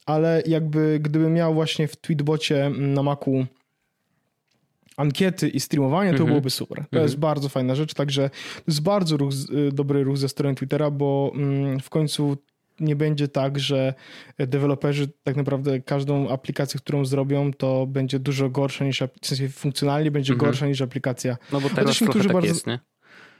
[0.05, 3.45] ale jakby gdybym miał właśnie w Tweetbocie na Macu
[4.99, 6.29] ankiety i streamowanie, to mhm.
[6.29, 6.77] byłoby super.
[6.77, 7.03] To mhm.
[7.03, 9.31] jest bardzo fajna rzecz, także to jest bardzo ruch,
[9.69, 12.37] y, dobry ruch ze strony Twittera, bo mm, w końcu
[12.79, 13.93] nie będzie tak, że
[14.37, 20.11] deweloperzy tak naprawdę każdą aplikację, którą zrobią, to będzie dużo gorsza niż, w sensie funkcjonalnie
[20.11, 20.51] będzie mhm.
[20.51, 21.37] gorsza niż aplikacja.
[21.51, 22.79] No bo teraz trochę tak bardzo, jest, nie?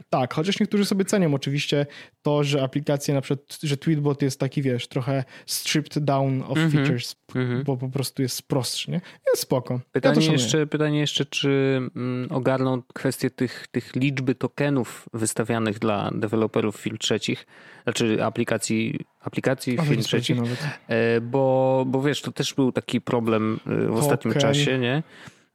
[0.09, 1.85] Tak, chociaż niektórzy sobie cenią oczywiście
[2.21, 6.69] to, że aplikacje na przykład, że Tweetbot jest taki, wiesz, trochę stripped down of mm
[6.69, 6.73] -hmm.
[6.73, 7.63] features, mm -hmm.
[7.63, 9.01] bo po prostu jest prostszy, nie?
[9.27, 9.79] Jest spoko.
[9.91, 16.11] Pytanie, ja jeszcze, pytanie jeszcze, czy mm, ogarną kwestię tych, tych liczby tokenów wystawianych dla
[16.15, 17.45] deweloperów firm trzecich,
[17.83, 20.37] znaczy aplikacji, aplikacji firm trzecich,
[20.87, 23.93] e, bo, bo wiesz, to też był taki problem e, w Token.
[23.93, 25.03] ostatnim czasie, nie?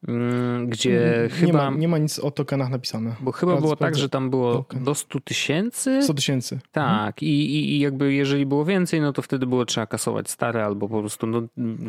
[0.08, 1.70] Mm, gdzie nie chyba...
[1.70, 3.14] Ma, nie ma nic o tokenach napisane.
[3.20, 4.84] Bo chyba było tak, że tam było token.
[4.84, 6.02] do 100 tysięcy.
[6.02, 6.58] 100 tysięcy.
[6.72, 7.14] Tak mhm.
[7.20, 10.88] I, i, i jakby jeżeli było więcej, no to wtedy było trzeba kasować stare albo
[10.88, 11.42] po prostu, no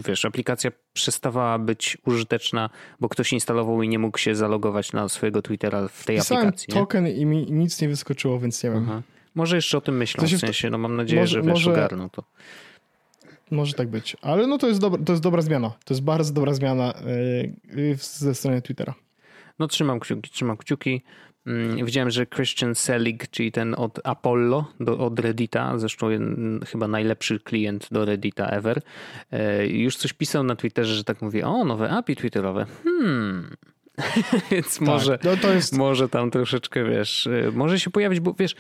[0.07, 5.41] wiesz, aplikacja przestawała być użyteczna, bo ktoś instalował i nie mógł się zalogować na swojego
[5.41, 6.73] Twittera w tej Pisałem aplikacji.
[6.73, 7.11] token nie?
[7.11, 8.85] i mi nic nie wyskoczyło, więc nie wiem.
[8.89, 9.01] Aha.
[9.35, 11.71] Może jeszcze o tym myślą, w sensie, no mam nadzieję, może, że wiesz, może...
[11.71, 12.23] ogarną to.
[13.51, 14.17] Może tak być.
[14.21, 15.69] Ale no to jest, dobra, to jest dobra zmiana.
[15.85, 16.93] To jest bardzo dobra zmiana
[17.75, 18.93] yy, ze strony Twittera.
[19.59, 21.01] No trzymam kciuki, trzymam kciuki.
[21.47, 26.87] Mm, widziałem, że Christian Selig, czyli ten od Apollo, do, od Reddita, zresztą jeden, chyba
[26.87, 28.81] najlepszy klient do Reddita ever,
[29.31, 32.65] yy, już coś pisał na Twitterze, że tak mówi, o, nowe API twitterowe.
[32.83, 33.55] Hmm...
[34.51, 35.77] Więc tak, może, no to jest...
[35.77, 38.55] może tam troszeczkę, wiesz, może się pojawić, bo wiesz,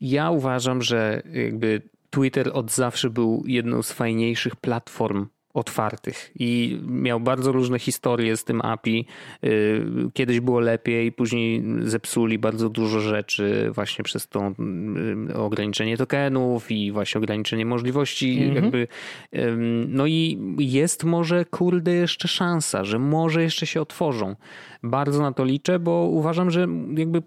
[0.00, 1.82] ja uważam, że jakby
[2.14, 8.44] Twitter od zawsze był jedną z fajniejszych platform otwartych i miał bardzo różne historie z
[8.44, 9.06] tym API.
[9.44, 14.52] Y, kiedyś było lepiej, później zepsuli bardzo dużo rzeczy właśnie przez to
[15.30, 18.62] y, ograniczenie tokenów i właśnie ograniczenie możliwości mm -hmm.
[18.62, 18.88] jakby.
[19.88, 24.36] No i jest może kurde jeszcze szansa, że może jeszcze się otworzą.
[24.82, 27.22] Bardzo na to liczę, bo uważam, że jakby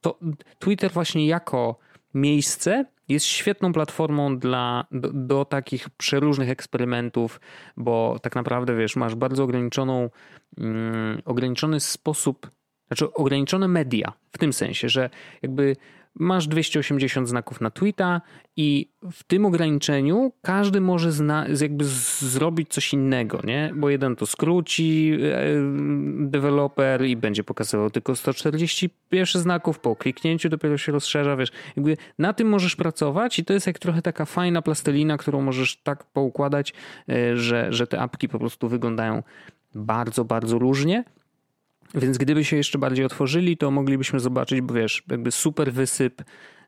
[0.00, 0.18] to
[0.58, 1.78] Twitter właśnie jako
[2.14, 7.40] miejsce jest świetną platformą dla, do, do, takich przeróżnych eksperymentów,
[7.76, 10.10] bo tak naprawdę wiesz, masz bardzo ograniczoną,
[10.58, 12.50] mm, ograniczony sposób,
[12.86, 15.10] znaczy ograniczone media w tym sensie, że
[15.42, 15.76] jakby
[16.14, 18.20] masz 280 znaków na tweeta
[18.56, 23.72] i w tym ograniczeniu każdy może zna, jakby zrobić coś innego, nie?
[23.76, 25.44] Bo jeden to skróci e,
[26.18, 32.32] deweloper i będzie pokazywał tylko 141 znaków, po kliknięciu dopiero się rozszerza, wiesz, jakby na
[32.32, 36.74] tym możesz pracować i to jest jak trochę taka fajna plastelina, którą możesz tak poukładać,
[37.08, 39.22] e, że, że te apki po prostu wyglądają
[39.74, 41.04] bardzo, bardzo różnie.
[41.94, 46.22] Więc gdyby się jeszcze bardziej otworzyli, to moglibyśmy zobaczyć, bo wiesz, jakby super wysyp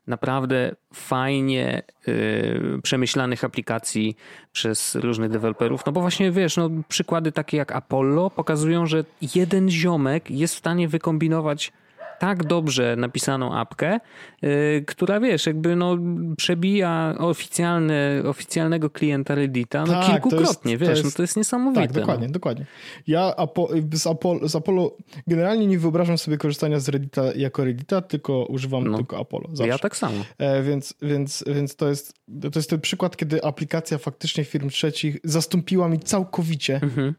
[0.07, 4.15] naprawdę fajnie yy, przemyślanych aplikacji
[4.51, 5.85] przez różnych deweloperów.
[5.85, 10.57] No bo właśnie wiesz, no, przykłady takie jak Apollo pokazują, że jeden ziomek jest w
[10.57, 11.71] stanie wykombinować
[12.19, 13.99] tak dobrze napisaną apkę,
[14.41, 15.97] yy, która wiesz, jakby no
[16.37, 21.37] przebija oficjalne, oficjalnego klienta Reddita no tak, kilkukrotnie, jest, wiesz, to jest, no to jest
[21.37, 21.81] niesamowite.
[21.81, 22.33] Tak, dokładnie, no.
[22.33, 22.65] dokładnie.
[23.07, 28.01] Ja Apo, z, Apollo, z Apollo generalnie nie wyobrażam sobie korzystania z Reddita jako Reddita,
[28.01, 29.47] tylko używam no, tylko Apollo.
[29.53, 29.67] Zawsze.
[29.67, 30.23] Ja tak samo.
[30.37, 32.13] E, więc, więc, więc to jest
[32.51, 37.13] to jest ten przykład, kiedy aplikacja faktycznie firm trzecich zastąpiła mi całkowicie mhm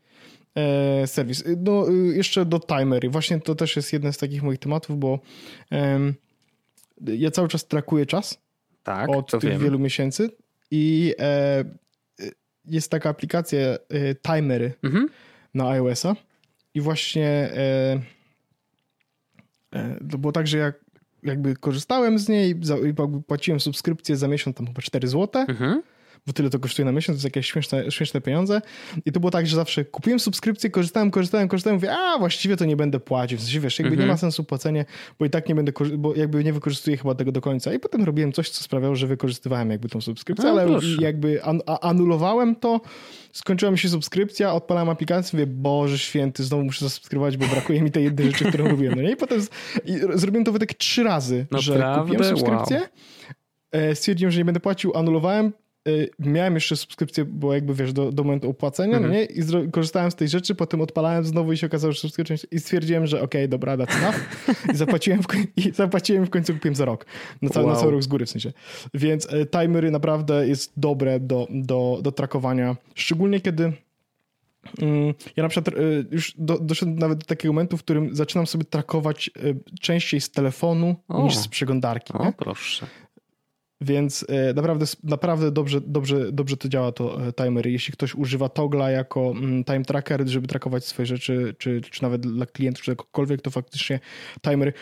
[1.06, 1.44] serwis.
[1.56, 3.10] No, y, jeszcze do timery.
[3.10, 5.18] Właśnie to też jest jeden z takich moich tematów, bo
[7.00, 8.38] ja cały czas trakuję czas
[8.82, 10.30] tak, od tych wielu miesięcy
[10.70, 11.64] i e,
[12.64, 13.78] jest taka aplikacja e,
[14.14, 15.08] Timery mhm.
[15.54, 16.16] na iOS-a
[16.74, 18.00] i właśnie e,
[19.72, 20.88] e, to było tak, że jak
[21.22, 22.54] jakby korzystałem z niej,
[23.26, 25.82] płaciłem subskrypcję za miesiąc tam chyba 4 zł, mhm
[26.28, 28.60] bo tyle to kosztuje na miesiąc, to jest jakieś śmieszne, śmieszne pieniądze.
[29.06, 32.64] I to było tak, że zawsze kupiłem subskrypcję, korzystałem, korzystałem, korzystałem, mówię, a właściwie to
[32.64, 33.38] nie będę płacił.
[33.38, 34.18] W sensie, wiesz, jakby nie ma mhm.
[34.18, 34.84] sensu płacenie,
[35.18, 37.74] bo i tak nie będę, bo jakby nie wykorzystuję chyba tego do końca.
[37.74, 40.96] I potem robiłem coś, co sprawiało, że wykorzystywałem jakby tą subskrypcję, no, ale proszę.
[41.00, 42.80] jakby an anulowałem to,
[43.32, 47.90] skończyła mi się subskrypcja, odpalałem aplikację, mówię, Boże święty, znowu muszę zasubskrybować, bo brakuje mi
[47.90, 48.94] tej jednej rzeczy, którą robiłem.
[48.94, 49.12] No nie?
[49.12, 49.48] I potem z...
[49.84, 52.88] I zrobiłem to tak trzy razy, no że kupiłem subskrypcję, wow.
[53.72, 55.52] E, stwierdziłem, że nie będę płacił, anulowałem,
[56.18, 59.12] miałem jeszcze subskrypcję, bo jakby wiesz, do, do momentu opłacenia, mm -hmm.
[59.12, 59.24] no nie?
[59.66, 63.06] I korzystałem z tej rzeczy, potem odpalałem znowu i się okazało, że subskrypcja i stwierdziłem,
[63.06, 64.16] że okej, okay, dobra, that's enough.
[64.74, 67.06] I zapłaciłem, w, i zapłaciłem w końcu kupiłem za rok.
[67.42, 67.74] Na cały, wow.
[67.74, 68.52] na cały rok z góry w sensie.
[68.94, 73.72] Więc e, timery naprawdę jest dobre do, do, do trakowania, szczególnie kiedy
[74.82, 78.46] mm, ja na przykład e, już do, doszedłem nawet do takiego momentu, w którym zaczynam
[78.46, 79.30] sobie trakować
[79.80, 81.22] częściej z telefonu o.
[81.22, 82.12] niż z przeglądarki.
[82.12, 82.32] O, nie?
[82.32, 82.86] proszę.
[83.80, 87.72] Więc e, naprawdę, naprawdę dobrze, dobrze, dobrze to działa to e, timery.
[87.72, 92.20] Jeśli ktoś używa Togla jako mm, time tracker, żeby trakować swoje rzeczy, czy, czy nawet
[92.20, 94.00] dla klientów, czy cokolwiek, to faktycznie
[94.42, 94.72] timery.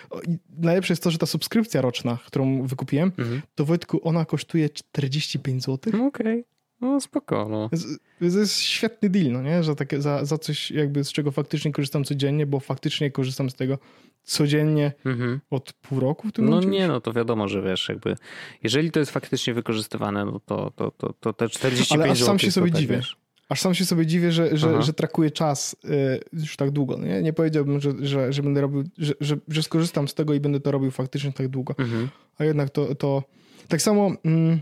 [0.58, 3.42] Najlepsze jest to, że ta subskrypcja roczna, którą wykupiłem, mhm.
[3.54, 5.92] to Wojtku, ona kosztuje 45 zł.
[5.94, 6.06] Okej.
[6.06, 6.55] Okay.
[6.80, 7.48] No spoko.
[7.50, 7.70] No.
[8.18, 9.62] To jest świetny deal, no nie?
[9.62, 13.54] Że takie, za, za coś jakby z czego faktycznie korzystam codziennie, bo faktycznie korzystam z
[13.54, 13.78] tego
[14.24, 15.40] codziennie mhm.
[15.50, 18.16] od pół roku w tym No momencie nie, no to wiadomo, że wiesz, jakby
[18.62, 22.38] jeżeli to jest faktycznie wykorzystywane, no to, to, to, to te 45 Ale aż sam
[22.38, 22.96] się sobie tak, dziwię.
[22.96, 23.16] Wiesz.
[23.48, 26.98] Aż sam się sobie dziwię, że, że, że trakuję czas y, już tak długo.
[26.98, 30.40] Nie, nie powiedziałbym, że, że, że będę robił, że, że, że skorzystam z tego i
[30.40, 31.74] będę to robił faktycznie tak długo.
[31.78, 32.08] Mhm.
[32.38, 33.22] A jednak to, to
[33.68, 34.60] tak samo mm,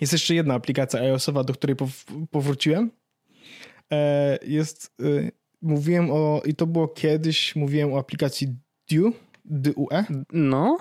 [0.00, 1.76] jest jeszcze jedna aplikacja iOS-owa, do której
[2.30, 2.90] powróciłem.
[3.92, 8.48] E, jest y, mówiłem o, i to było kiedyś, mówiłem o aplikacji
[8.90, 9.12] Due,
[9.44, 10.04] DUE.
[10.32, 10.78] No.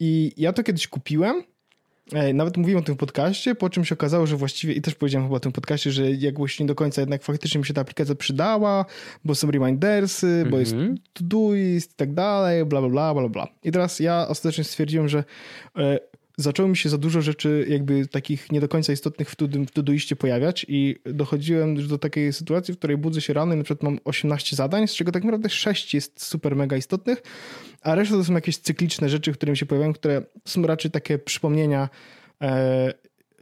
[0.00, 1.42] I ja to kiedyś kupiłem.
[2.12, 5.26] E, nawet mówiłem o tym podcaście, po czym się okazało, że właściwie, i też powiedziałem
[5.28, 8.14] chyba o tym podcaście, że jakbyś nie do końca jednak faktycznie mi się ta aplikacja
[8.14, 8.84] przydała,
[9.24, 10.50] bo są remindersy, mm -hmm.
[10.50, 10.98] bo jest mhm.
[11.12, 13.48] Todoist i tak dalej, bla, bla, bla, bla, bla.
[13.64, 15.24] I teraz ja ostatecznie stwierdziłem, że
[15.76, 15.98] e,
[16.42, 19.70] zaczęło mi się za dużo rzeczy jakby takich nie do końca istotnych w, tudum, w
[19.70, 23.82] Todoiście pojawiać i dochodziłem do takiej sytuacji, w której budzę się rano i na przykład
[23.82, 27.22] mam 18 zadań, z czego tak naprawdę 6 jest super mega istotnych,
[27.82, 31.18] a reszta to są jakieś cykliczne rzeczy, które mi się pojawiają, które są raczej takie
[31.18, 31.88] przypomnienia
[32.42, 32.92] e,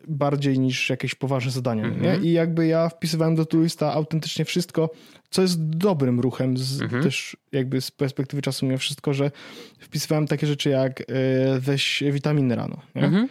[0.09, 1.85] bardziej niż jakieś poważne zadania.
[1.85, 2.03] Mm -hmm.
[2.03, 2.09] Nie?
[2.09, 2.27] Mhm.
[2.27, 4.91] I jakby ja wpisywałem do Todoista autentycznie wszystko,
[5.31, 7.03] co jest dobrym ruchem, z, mm -hmm.
[7.03, 9.31] też jakby z perspektywy czasu mimo wszystko, że
[9.79, 11.05] wpisywałem takie rzeczy jak y,
[11.59, 12.77] weź witaminy rano.
[12.95, 13.05] Nie?
[13.05, 13.29] Mm -hmm.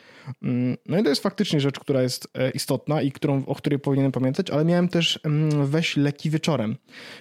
[0.86, 4.12] No i to jest faktycznie rzecz, która jest e, istotna i którą, o której powinienem
[4.12, 6.76] pamiętać, ale miałem też mm, weź leki wieczorem.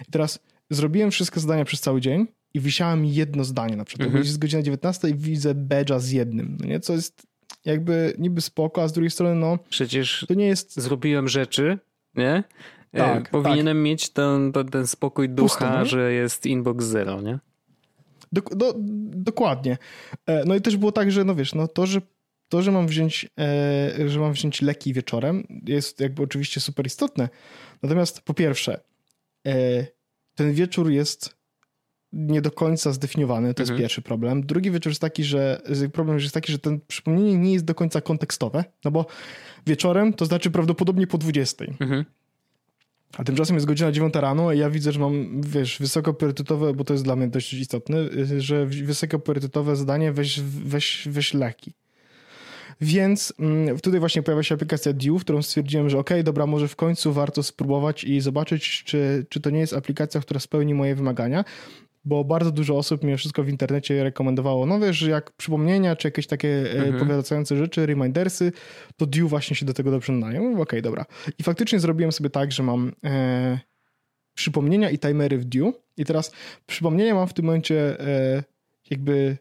[0.09, 0.38] I teraz
[0.71, 4.09] zrobiłem wszystkie zadania przez cały dzień i wisiałem jedno zdanie na przykład.
[4.09, 4.27] Mm -hmm.
[4.27, 6.81] Jest godzina 19 i widzę badge'a z jednym, no nie?
[6.81, 7.27] co jest
[7.66, 9.59] jakby niby spoko, a z drugiej strony no...
[9.68, 10.81] Przecież to nie jest...
[10.81, 11.79] zrobiłem rzeczy,
[12.14, 12.44] nie?
[12.92, 13.85] E, tak, Powinienem tak.
[13.85, 17.38] mieć ten, ten, ten spokój ducha, Pusto, że jest inbox zero, nie?
[18.33, 18.74] Dok do,
[19.11, 19.79] dokładnie.
[20.26, 22.00] E, no i też było tak, że no wiesz, no to, że
[22.48, 27.29] to, że mam wziąć, e, że mam wziąć leki wieczorem jest jakby oczywiście super istotne.
[27.83, 28.81] Natomiast po pierwsze,
[30.35, 31.36] ten wieczór jest
[32.12, 33.77] nie do końca zdefiniowany, to mhm.
[33.77, 34.47] jest pierwszy problem.
[34.47, 38.01] Drugi wieczór jest taki, że problem jest taki, że ten przypomnienie nie jest do końca
[38.01, 39.07] kontekstowe, no bo
[39.66, 41.64] wieczorem to znaczy prawdopodobnie po 20.
[41.81, 42.05] Mhm.
[43.19, 46.95] A tymczasem jest godzina 9 rano i ja widzę, że mam, wiesz, wysokopriorytetowe, bo to
[46.95, 47.99] jest dla mnie dość istotne,
[48.38, 51.73] że wysokopriorytetowe zadanie weź, weź, weź leki.
[52.81, 56.69] Więc mm, tutaj właśnie pojawia się aplikacja Due, w którą stwierdziłem, że ok, dobra, może
[56.69, 60.95] w końcu warto spróbować i zobaczyć, czy, czy to nie jest aplikacja, która spełni moje
[60.95, 61.45] wymagania
[62.07, 66.27] bo bardzo dużo osób mimo wszystko w internecie rekomendowało, no wiesz, jak przypomnienia, czy jakieś
[66.27, 66.99] takie e, mhm.
[66.99, 68.53] powiadające rzeczy, remindersy,
[68.97, 70.51] to Due właśnie się do tego dobrze nadają.
[70.51, 71.05] Okej, okay, dobra.
[71.38, 73.59] I faktycznie zrobiłem sobie tak, że mam e,
[74.35, 76.33] przypomnienia i timery w Due i teraz
[76.66, 78.42] przypomnienia mam w tym momencie e,
[78.90, 79.37] jakby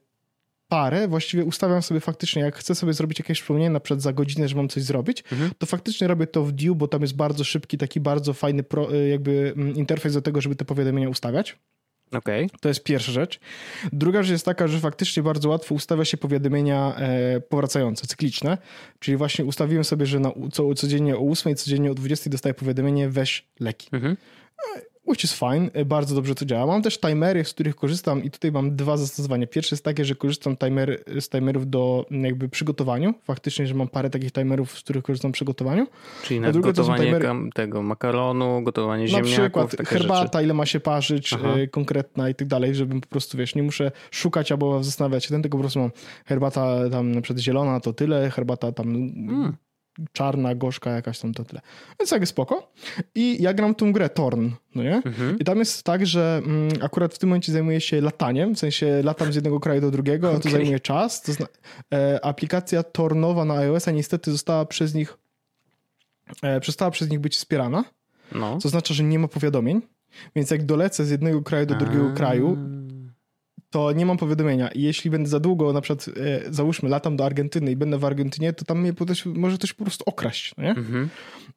[0.68, 4.48] parę, właściwie ustawiam sobie faktycznie, jak chcę sobie zrobić jakieś przypomnienie na przykład za godzinę,
[4.48, 5.52] że mam coś zrobić, mhm.
[5.58, 8.94] to faktycznie robię to w Due, bo tam jest bardzo szybki, taki bardzo fajny pro,
[8.94, 11.58] e, jakby mm, interfejs do tego, żeby te powiadomienia ustawiać.
[12.12, 12.48] Okay.
[12.62, 13.40] To jest pierwsza rzecz.
[13.94, 18.58] Druga rzecz jest taka, że faktycznie bardzo łatwo ustawia się powiadomienia e, powracające, cykliczne.
[19.00, 23.10] Czyli właśnie ustawiłem sobie, że na, co, codziennie o 8, codziennie o 20 dostaję powiadomienie
[23.10, 23.90] weź leki.
[23.92, 24.18] Mhm.
[25.08, 26.66] Which is fine, e, bardzo dobrze to działa.
[26.66, 29.48] Mam też timery, z których korzystam i tutaj mam dwa zastosowania.
[29.48, 33.14] Pierwsze jest takie, że korzystam timer, z timerów do jakby przygotowaniu.
[33.24, 35.88] Faktycznie, że mam parę takich timerów, z których korzystam w przygotowaniu.
[36.24, 37.30] Czyli na gotowanie timery...
[37.54, 39.38] tego makaronu, gotowanie ziemniaków.
[39.38, 40.44] Na przykład herbata, rzeczy.
[40.44, 41.50] ile ma się parzyć, Aha.
[41.58, 45.30] E, konkretna i tak dalej, żebym po prostu, wiesz, nie muszę szukać albo zastanawiać się,
[45.30, 45.92] ten tylko po prostu mam
[46.26, 48.94] herbata tam na przykład zielona, to tyle, herbata tam
[49.28, 49.65] hmm
[50.12, 51.62] czarna, gorzka jakaś tam to tyle.
[52.00, 52.72] Więc jakby spoko.
[53.16, 54.96] I ja gram tą grę Torn, no nie?
[54.96, 55.40] Mhm.
[55.40, 59.02] I tam jest tak, że mm, akurat w tym momencie zajmuję się lataniem, w sensie
[59.04, 60.40] latam z jednego kraju do drugiego, okay.
[60.40, 61.22] a to zajmuje czas.
[61.22, 61.48] To zna-
[61.94, 65.18] e, aplikacja Tornowa na iOS-a niestety została przez nich
[66.42, 67.84] e, przestała przez nich być wspierana,
[68.32, 68.58] no.
[68.58, 69.82] co oznacza, że nie ma powiadomień.
[70.36, 72.14] Więc jak dolecę z jednego kraju do drugiego a.
[72.14, 72.58] kraju,
[73.76, 74.68] to nie mam powiadomienia.
[74.68, 78.06] I jeśli będę za długo, na przykład, e, załóżmy, latam do Argentyny i będę w
[78.06, 78.94] Argentynie, to tam mnie
[79.26, 80.70] może ktoś po prostu okraść, nie?
[80.70, 81.10] Mhm.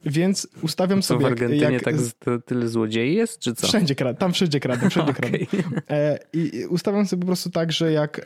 [0.05, 1.23] Więc ustawiam sobie...
[1.23, 3.67] w Argentynie jak, tak to tyle złodziei jest, czy co?
[3.67, 5.47] Wszędzie kradną, tam wszędzie kradną, wszędzie okay.
[5.47, 5.81] kradną.
[5.91, 8.21] E, I ustawiam sobie po prostu tak, że jak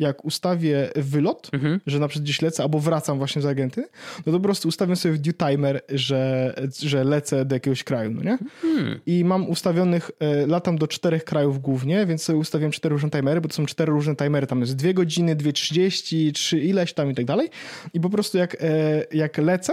[0.00, 1.80] jak ustawię wylot, mhm.
[1.86, 3.88] że na przykład gdzieś lecę, albo wracam właśnie z agenty,
[4.26, 8.10] no to po prostu ustawiam sobie w due timer, że, że lecę do jakiegoś kraju,
[8.10, 8.38] no nie?
[8.64, 9.00] Mhm.
[9.06, 13.40] I mam ustawionych, e, latam do czterech krajów głównie, więc sobie ustawiam cztery różne timery,
[13.40, 17.10] bo to są cztery różne timery, tam jest dwie godziny, dwie trzydzieści, trzy ileś tam
[17.10, 17.48] i tak dalej.
[17.94, 19.72] I po prostu jak, e, jak lecę,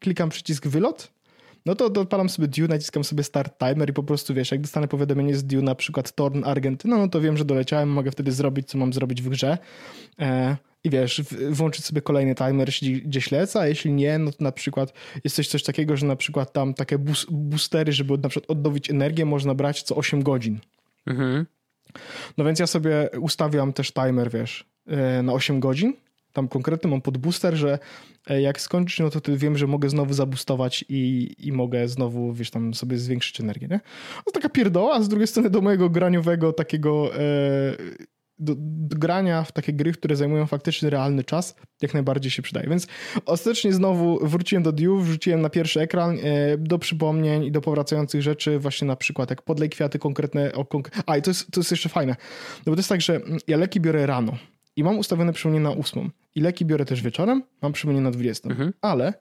[0.00, 1.12] klikam przycisk wylot,
[1.66, 4.88] no to odpalam sobie Due, naciskam sobie start timer i po prostu wiesz, jak dostanę
[4.88, 8.68] powiadomienie z Due na przykład Torn Argentyna, no to wiem, że doleciałem, mogę wtedy zrobić,
[8.68, 9.58] co mam zrobić w grze.
[10.20, 14.44] E, i wiesz, włączyć sobie kolejny timer, jeśli gdzieś lecę, a jeśli nie, no to
[14.44, 14.92] na przykład
[15.24, 16.98] jest coś, coś takiego, że na przykład tam takie
[17.30, 20.58] boostery, żeby na przykład odnowić energię, można brać co 8 godzin.
[21.06, 21.46] Mhm.
[22.38, 25.92] No więc ja sobie ustawiam też timer, wiesz, e, na 8 godzin
[26.32, 27.78] tam konkretny mam pod booster, że
[28.26, 32.50] e, jak skończysz, no to wiem, że mogę znowu zabustować i, i mogę znowu, wiesz,
[32.50, 33.80] tam sobie zwiększyć energię, nie?
[34.24, 37.22] To taka pierdoła, a z drugiej strony do mojego graniowego takiego e,
[38.38, 42.68] do, do, grania w takie gry, które zajmują faktycznie realny czas, jak najbardziej się przydaje.
[42.68, 42.86] Więc
[43.26, 48.22] ostatecznie znowu wróciłem do Due, wrzuciłem na pierwszy ekran e, do przypomnień i do powracających
[48.22, 50.52] rzeczy, właśnie na przykład jak podlej kwiaty konkretne.
[50.52, 52.16] O, konk a i to jest, to jest jeszcze fajne,
[52.66, 54.36] no bo to jest tak, że ja leki biorę rano
[54.76, 56.10] i mam ustawione przypomnienie na ósmą.
[56.34, 58.48] I leki biorę też wieczorem, mam przypomnienie na 20.
[58.48, 58.72] Mhm.
[58.80, 59.14] Ale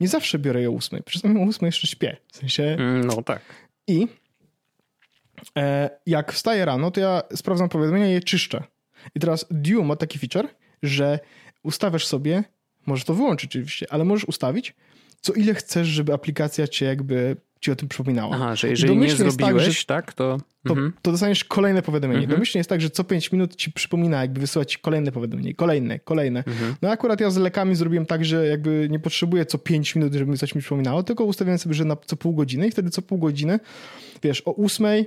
[0.00, 1.02] nie zawsze biorę je o ósmej.
[1.04, 2.16] Czasami o ósmej jeszcze śpię.
[2.32, 2.62] W sensie...
[2.62, 3.40] Mm, no tak.
[3.86, 4.08] I
[5.58, 8.64] e, jak wstaję rano, to ja sprawdzam powiadomienia i je czyszczę.
[9.14, 10.48] I teraz Due ma taki feature,
[10.82, 11.18] że
[11.62, 12.44] ustawiasz sobie,
[12.86, 14.74] możesz to wyłączyć oczywiście, ale możesz ustawić,
[15.20, 18.34] co ile chcesz, żeby aplikacja cię jakby ci o tym przypominała.
[18.34, 20.38] Aha, że jeżeli nie zrobiłeś, tak, że, tak to...
[20.66, 20.92] To, mhm.
[21.02, 22.20] to, dostaniesz kolejne powiadomienie.
[22.20, 22.36] Mhm.
[22.36, 25.98] Domyślnie jest tak, że co 5 minut ci przypomina, jakby wysyłać ci kolejne powiadomienie, kolejne,
[25.98, 26.44] kolejne.
[26.46, 26.74] Mhm.
[26.82, 30.36] No akurat ja z lekami zrobiłem tak, że jakby nie potrzebuję co 5 minut, żeby
[30.36, 33.18] coś mi przypominało, tylko ustawiłem sobie, że na co pół godziny i wtedy co pół
[33.18, 33.60] godziny,
[34.22, 35.04] wiesz, o 8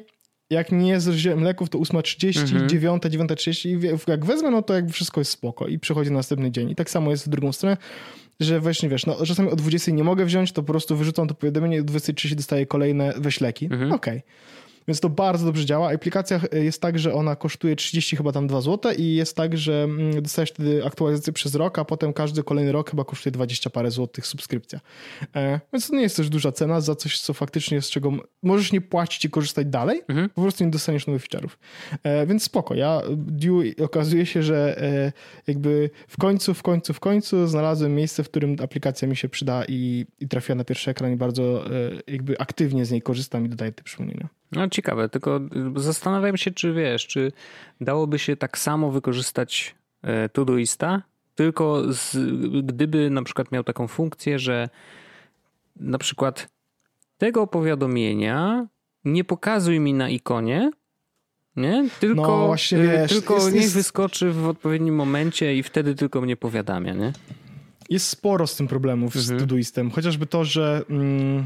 [0.50, 2.70] jak nie zużyłem leków, to 8.30, mhm.
[2.70, 6.69] 9, 9.30 jak wezmę, no to jakby wszystko jest spoko i przychodzi następny dzień.
[6.69, 7.78] I tak samo jest w drugą stronę
[8.40, 11.35] że właśnie wiesz, no czasami o 20 nie mogę wziąć, to po prostu wyrzucam to
[11.35, 13.65] powiadomienie i o 23 dostaję kolejne weź leki.
[13.65, 13.92] Mhm.
[13.94, 14.17] Okej.
[14.17, 14.67] Okay.
[14.88, 15.94] Więc to bardzo dobrze działa.
[15.94, 19.83] Aplikacja jest tak, że ona kosztuje 30 chyba tam 2 zł i jest tak, że
[19.83, 23.92] mm, dostajesz wtedy aktualizację przez rok, a potem każdy kolejny rok chyba kosztuje 20 parę
[23.92, 24.79] złotych subskrypcja.
[25.35, 28.12] E, więc to nie jest też duża cena za coś, co faktycznie z czego
[28.44, 30.29] możesz nie płacić i korzystać dalej, mhm.
[30.29, 31.50] po prostu nie dostaniesz nowych feature'ów.
[32.04, 32.75] E, więc spoko.
[32.75, 35.12] Ja Due okazuje się, że e,
[35.48, 39.63] jakby w końcu, w końcu, w końcu znalazłem miejsce, w którym aplikacja mi się przyda
[39.67, 41.69] i, i trafiła na pierwszy ekran i bardzo e,
[42.08, 44.29] jakby aktywnie z niej korzystam i dodaję te przypomnienia.
[44.52, 45.39] No ciekawe, tylko
[45.75, 47.31] zastanawiam się, czy wiesz, czy
[47.81, 51.02] dałoby się tak samo wykorzystać e, Todoista,
[51.35, 52.17] tylko z,
[52.65, 54.69] gdyby na przykład miał taką funkcję, że
[55.75, 56.50] na przykład
[57.17, 58.67] tego powiadomienia
[59.06, 60.71] nie pokazuj mi na ikonie,
[61.56, 61.89] nie?
[62.00, 63.73] Tylko, no, właśnie, e, wiesz, tylko jest, niech jest...
[63.73, 67.13] wyskoczy w odpowiednim momencie i wtedy tylko mnie powiadamia, nie?
[67.89, 69.37] Jest sporo z tym problemów mhm.
[69.37, 69.91] z Todoistem.
[69.91, 70.83] Chociażby to, że...
[70.89, 71.45] Mm,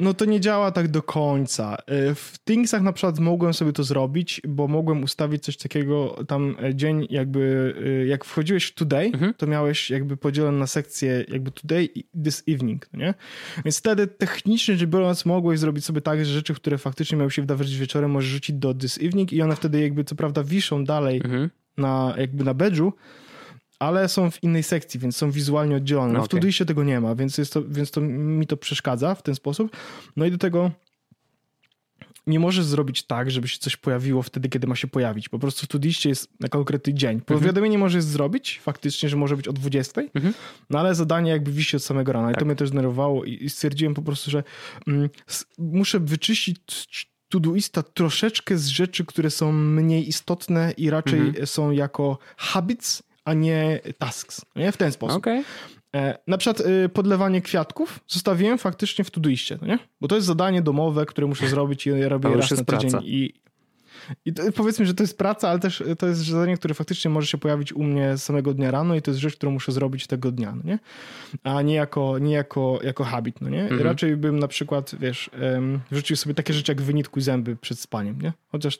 [0.00, 1.76] no to nie działa tak do końca.
[2.10, 6.56] Y, w Thingsach na przykład mogłem sobie to zrobić, bo mogłem ustawić coś takiego, tam
[6.62, 9.34] e, dzień jakby, y, jak wchodziłeś w today, mhm.
[9.34, 13.14] to miałeś jakby podzielone na sekcję jakby today i this evening, no nie?
[13.64, 17.42] Więc wtedy technicznie rzecz biorąc mogłeś zrobić sobie tak, że rzeczy, które faktycznie miały się
[17.42, 21.16] wydawać wieczorem możesz rzucić do this evening i one wtedy jakby co prawda wiszą dalej
[21.24, 21.50] mhm.
[21.76, 22.92] na jakby na badge'u,
[23.80, 26.12] ale są w innej sekcji, więc są wizualnie oddzielone.
[26.12, 29.22] No, w Todoistie tego nie ma, więc, jest to, więc to mi to przeszkadza w
[29.22, 29.76] ten sposób.
[30.16, 30.70] No i do tego
[32.26, 35.28] nie możesz zrobić tak, żeby się coś pojawiło wtedy, kiedy ma się pojawić.
[35.28, 37.20] Po prostu w Todoistie jest na konkretny dzień.
[37.20, 37.80] Powiadomienie mhm.
[37.80, 40.34] możesz zrobić faktycznie, że może być o 20, mhm.
[40.70, 42.26] no ale zadanie jakby wisi od samego rana.
[42.26, 42.32] Tak.
[42.32, 42.46] I to tak.
[42.46, 44.42] mnie też denerwowało i stwierdziłem po prostu, że
[44.86, 45.08] mm,
[45.58, 51.46] muszę wyczyścić Todoista troszeczkę z rzeczy, które są mniej istotne i raczej mhm.
[51.46, 54.40] są jako habits a nie tasks.
[54.56, 54.72] Nie?
[54.72, 55.18] W ten sposób.
[55.18, 55.44] Okay.
[55.96, 59.78] E, na przykład y, podlewanie kwiatków zostawiłem faktycznie w Todoistie, nie?
[60.00, 62.90] Bo to jest zadanie domowe, które muszę zrobić i robię raz na tydzień.
[63.02, 63.34] I,
[64.24, 67.26] i to, powiedzmy, że to jest praca, ale też to jest zadanie, które faktycznie może
[67.26, 70.32] się pojawić u mnie samego dnia rano i to jest rzecz, którą muszę zrobić tego
[70.32, 70.78] dnia, no nie?
[71.42, 73.62] A nie jako, nie jako, jako habit, no nie?
[73.62, 73.82] Mhm.
[73.82, 78.20] Raczej bym na przykład, wiesz, um, wrzucił sobie takie rzeczy jak wynitkuj zęby przed spaniem,
[78.22, 78.32] nie?
[78.48, 78.78] Chociaż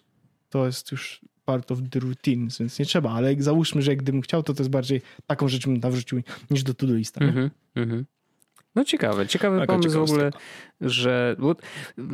[0.51, 1.21] to jest już
[1.51, 4.71] part of the routine, więc nie trzeba, ale załóżmy, że gdybym chciał, to to jest
[4.71, 7.21] bardziej taką rzecz bym nawrzucił niż do Todoista.
[7.21, 7.51] Mm -hmm,
[8.75, 10.31] No ciekawe, ciekawy Taka pomysł w ogóle,
[10.81, 11.37] że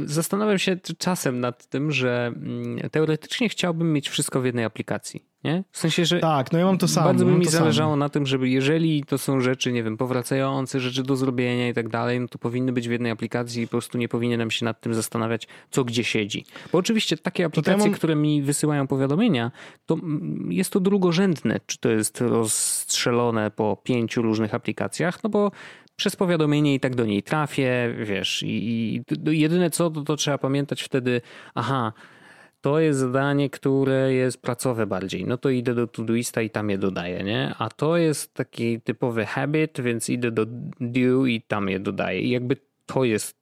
[0.05, 5.25] zastanawiam się czasem nad tym, że mm, teoretycznie chciałbym mieć wszystko w jednej aplikacji.
[5.47, 5.65] Nie?
[5.73, 7.07] W sensie, że tak, no ja mam to samo.
[7.07, 11.03] Bardzo by mi zależało na tym, żeby jeżeli to są rzeczy, nie wiem, powracające, rzeczy
[11.03, 13.99] do zrobienia i tak dalej, no to powinny być w jednej aplikacji i po prostu
[13.99, 16.45] nie powinienem się nad tym zastanawiać, co gdzie siedzi.
[16.73, 17.95] Bo oczywiście takie aplikacje, mam...
[17.95, 19.51] które mi wysyłają powiadomienia,
[19.87, 25.51] to mm, jest to drugorzędne, czy to jest rozstrzelone po pięciu różnych aplikacjach, no bo
[25.97, 29.05] przez powiadomienie i tak do niej trafię, wiesz, i, i
[29.39, 31.21] jedyne co, to, to trzeba pamiętać wtedy,
[31.55, 31.93] aha,
[32.67, 35.25] to jest zadanie, które jest pracowe bardziej.
[35.25, 37.55] No to idę do Todoista i tam je dodaję, nie?
[37.59, 40.47] A to jest taki typowy habit, więc idę do
[40.81, 42.21] due i tam je dodaję.
[42.21, 42.57] I jakby
[42.87, 43.36] to jest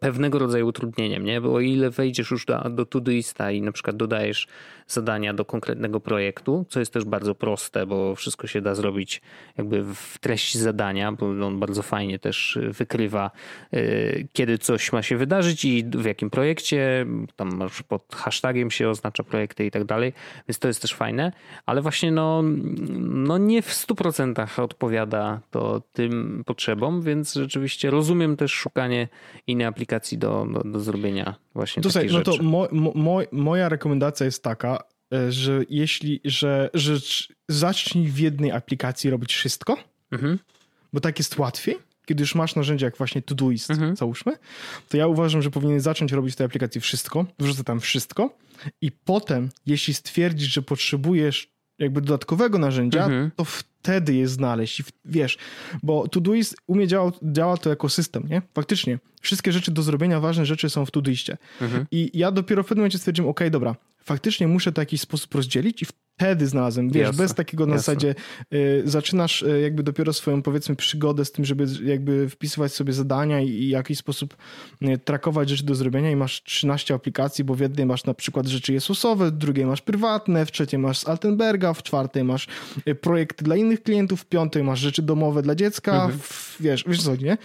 [0.00, 1.40] pewnego rodzaju utrudnieniem, nie?
[1.40, 4.46] Bo o ile wejdziesz już do, do Todoista i na przykład dodajesz
[4.86, 9.22] zadania do konkretnego projektu, co jest też bardzo proste, bo wszystko się da zrobić
[9.58, 13.30] jakby w treści zadania, bo on bardzo fajnie też wykrywa,
[13.74, 18.88] y, kiedy coś ma się wydarzyć i w jakim projekcie, tam masz pod hashtagiem się
[18.88, 20.12] oznacza projekty i tak dalej,
[20.48, 21.32] więc to jest też fajne,
[21.66, 22.42] ale właśnie no,
[22.98, 29.08] no nie w 100% odpowiada to tym potrzebom, więc rzeczywiście rozumiem też szukanie
[29.48, 34.26] innej aplikacji do, do, do zrobienia właśnie to takich No to mo, mo, moja rekomendacja
[34.26, 34.78] jest taka,
[35.14, 36.96] e, że jeśli, że, że
[37.48, 39.76] zacznij w jednej aplikacji robić wszystko,
[40.12, 40.38] mhm.
[40.92, 41.76] bo tak jest łatwiej,
[42.06, 43.96] kiedy już masz narzędzia jak właśnie Todoist, mhm.
[43.96, 44.32] załóżmy,
[44.88, 48.38] to ja uważam, że powinien zacząć robić w tej aplikacji wszystko, wrzucę tam wszystko
[48.80, 53.30] i potem, jeśli stwierdzisz, że potrzebujesz jakby dodatkowego narzędzia, mhm.
[53.36, 54.80] to wtedy je znaleźć.
[54.80, 55.38] I wiesz,
[55.82, 58.42] bo Todoist umie działa, działa to jako system, nie?
[58.54, 58.98] Faktycznie.
[59.20, 61.36] Wszystkie rzeczy do zrobienia, ważne rzeczy są w Todoistie.
[61.60, 61.86] Mhm.
[61.90, 65.34] I ja dopiero w pewnym momencie stwierdziłem, ok, dobra, faktycznie muszę to w jakiś sposób
[65.34, 65.86] rozdzielić i
[66.18, 67.94] wtedy znalazłem, wiesz, jasne, bez takiego na jasne.
[67.94, 68.14] zasadzie
[68.52, 73.40] y, zaczynasz y, jakby dopiero swoją powiedzmy przygodę z tym, żeby jakby wpisywać sobie zadania
[73.40, 74.36] i, i w jakiś sposób
[74.82, 78.46] y, trakować rzeczy do zrobienia i masz 13 aplikacji, bo w jednej masz na przykład
[78.46, 82.48] rzeczy Jezusowe, w drugiej masz prywatne, w trzeciej masz z Altenberga, w czwartej masz
[82.88, 86.18] y, projekty dla innych klientów, w piątej masz rzeczy domowe dla dziecka, mhm.
[86.18, 87.38] w, wiesz, wiesz co, nie?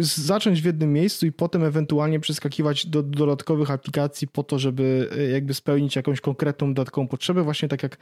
[0.00, 5.22] Zacząć w jednym miejscu i potem ewentualnie przeskakiwać do dodatkowych aplikacji po to, żeby e,
[5.22, 7.96] jakby spełnić jakąś konkretną dodatkową potrzebę, właśnie tak jak e,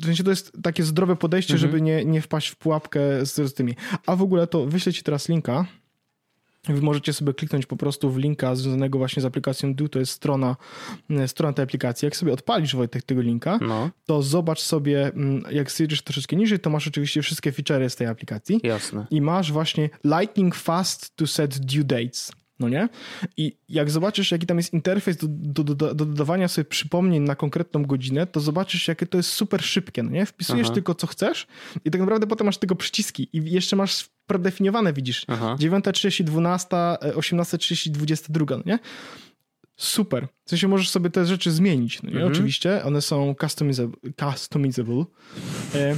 [0.00, 1.70] w sensie to jest takie zdrowe podejście, mhm.
[1.70, 3.74] żeby nie, nie wpaść w pułapkę z, z tymi.
[4.06, 5.66] A w ogóle to wyślę ci teraz linka
[6.64, 10.12] Wy możecie sobie kliknąć po prostu w linka związanego właśnie z aplikacją Do, to jest
[10.12, 10.56] strona,
[11.10, 12.06] e, strona tej aplikacji.
[12.06, 13.90] Jak sobie odpalisz Wojtek tego linka, no.
[14.06, 18.06] to zobacz sobie, mm, jak zjedziesz troszeczkę niżej, to masz oczywiście wszystkie feature'y z tej
[18.06, 18.60] aplikacji.
[18.62, 19.06] Jasne.
[19.10, 22.32] I masz właśnie Lightning Fast to set due dates.
[22.60, 22.88] No nie?
[23.36, 27.34] I jak zobaczysz, jaki tam jest interfejs do, do, do, do, dodawania sobie przypomnień na
[27.34, 30.26] konkretną godzinę, to zobaczysz, jakie to jest super szybkie, no nie?
[30.26, 30.74] Wpisujesz Aha.
[30.74, 31.46] tylko, co chcesz
[31.84, 35.24] i tak naprawdę potem masz tylko przyciski i jeszcze masz predefiniowane widzisz.
[35.28, 35.56] Aha.
[35.60, 38.78] 9.30, 12, 18.30, 22, no nie?
[39.76, 40.28] Super.
[40.44, 42.16] W sensie możesz sobie te rzeczy zmienić, no nie?
[42.16, 42.32] Mhm.
[42.32, 43.96] Oczywiście, one są customizable.
[44.20, 45.04] customizable.
[45.74, 45.96] E,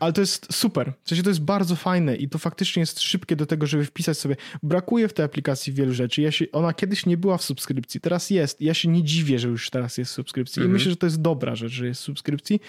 [0.00, 0.92] ale to jest super.
[1.04, 4.18] W sensie to jest bardzo fajne i to faktycznie jest szybkie do tego, żeby wpisać
[4.18, 4.36] sobie.
[4.62, 6.22] Brakuje w tej aplikacji wielu rzeczy.
[6.22, 8.60] Ja się, ona kiedyś nie była w subskrypcji, teraz jest.
[8.60, 10.60] Ja się nie dziwię, że już teraz jest w subskrypcji.
[10.60, 10.70] Mhm.
[10.70, 12.60] I myślę, że to jest dobra rzecz, że jest w subskrypcji,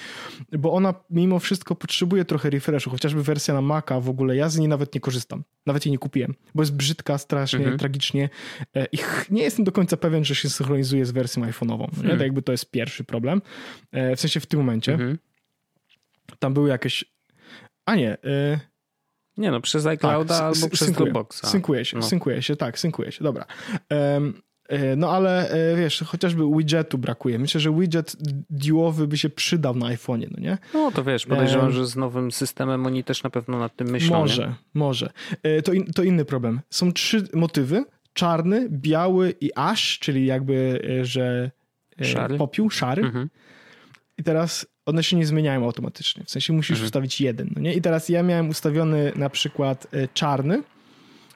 [0.52, 4.36] bo ona mimo wszystko potrzebuje trochę refreshu, chociażby wersja na Maca w ogóle.
[4.36, 5.44] Ja z niej nawet nie korzystam.
[5.66, 7.78] Nawet jej nie kupiłem, bo jest brzydka, strasznie, mhm.
[7.78, 8.30] tragicznie.
[8.76, 8.98] E, I
[9.30, 11.84] nie jestem do końca pewien, że się synchronizuje z wersją iPhone'ową.
[11.98, 12.18] Mhm.
[12.18, 13.42] To jakby to jest pierwszy problem.
[13.92, 14.94] E, w sensie w tym momencie.
[14.94, 15.18] Mhm.
[16.40, 17.17] Tam były jakieś
[17.88, 18.14] a nie.
[18.14, 18.60] Y...
[19.38, 21.48] Nie no, przez iClouda tak, albo przez synkuje, Dropboxa.
[21.48, 22.04] Synkuje się, no.
[22.04, 23.46] synkuje się, tak, synkuje się, dobra.
[23.90, 24.42] Um,
[24.98, 27.40] no ale e, wiesz, chociażby widgetu brakuje.
[27.40, 28.16] Myślę, że widget
[28.50, 30.58] duowy by się przydał na iPhone'ie, no nie?
[30.74, 34.20] No to wiesz, podejrzewam, że z nowym systemem oni też na pewno nad tym myślą.
[34.20, 34.56] Może, nie?
[34.74, 35.10] może.
[35.64, 36.62] To, in, to inny problem.
[36.70, 37.86] Są trzy motywy.
[38.14, 41.52] Czarny, biały i ash, czyli jakby, że
[42.02, 42.38] szary.
[42.38, 43.04] popiół, szary.
[43.04, 43.30] Mhm.
[44.18, 46.24] I teraz one się nie zmieniają automatycznie.
[46.24, 46.86] W sensie musisz mhm.
[46.86, 47.50] ustawić jeden.
[47.56, 47.74] No nie?
[47.74, 50.64] I teraz ja miałem ustawiony na przykład e, czarny,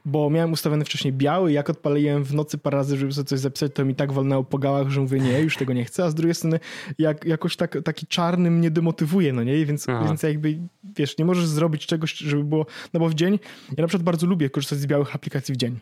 [0.06, 3.72] bo miałem ustawiony wcześniej biały jak odpaliłem w nocy parę razy, żeby sobie coś zapisać,
[3.74, 6.16] to mi tak walnęło po gałach, że mówię, nie, już tego nie chcę, a z
[6.16, 6.60] drugiej strony
[7.00, 9.66] jak, jakoś tak, taki czarny mnie demotywuje, no nie?
[9.66, 13.40] Więc, więc jakby, wiesz, nie możesz zrobić czegoś, żeby było, no bo w dzień,
[13.78, 15.80] ja na przykład bardzo lubię korzystać z białych aplikacji w dzień.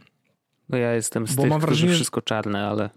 [0.70, 2.89] No ja jestem z bo tych, mam wrażenie, wszystko czarne, ale...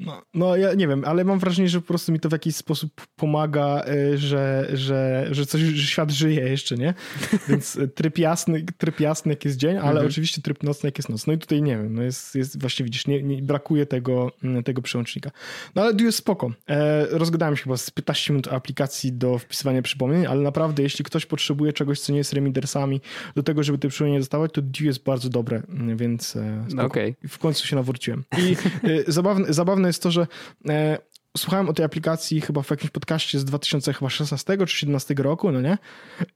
[0.00, 2.56] No, no ja nie wiem, ale mam wrażenie, że po prostu mi to w jakiś
[2.56, 6.94] sposób pomaga, e, że, że, że coś, że świat żyje jeszcze, nie?
[7.48, 10.06] Więc tryb jasny, tryb jasny jak jest dzień, ale mhm.
[10.06, 11.26] oczywiście tryb nocny jak jest noc.
[11.26, 14.62] No i tutaj nie wiem, no jest, jest właśnie widzisz, nie, nie brakuje tego, mm,
[14.62, 15.30] tego przełącznika.
[15.74, 16.50] No ale Due jest spoko.
[16.68, 21.26] E, rozgadałem się chyba z 15 minut aplikacji do wpisywania przypomnień, ale naprawdę jeśli ktoś
[21.26, 23.00] potrzebuje czegoś, co nie jest remindersami,
[23.34, 27.14] do tego, żeby te przypomnienia dostawać, to Due jest bardzo dobre, mm, więc e, okay.
[27.28, 28.24] w końcu się nawróciłem.
[28.38, 28.56] I
[28.88, 30.26] e, zabawne, zabawne jest to, że
[30.68, 30.98] e,
[31.36, 35.78] słuchałem o tej aplikacji chyba w jakimś podcaście z 2016 czy 2017 roku, no nie?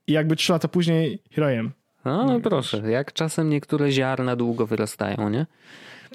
[0.07, 1.63] I jakby trzy lata później here.
[2.05, 5.45] No, no proszę, jak czasem niektóre ziarna długo wyrastają, nie?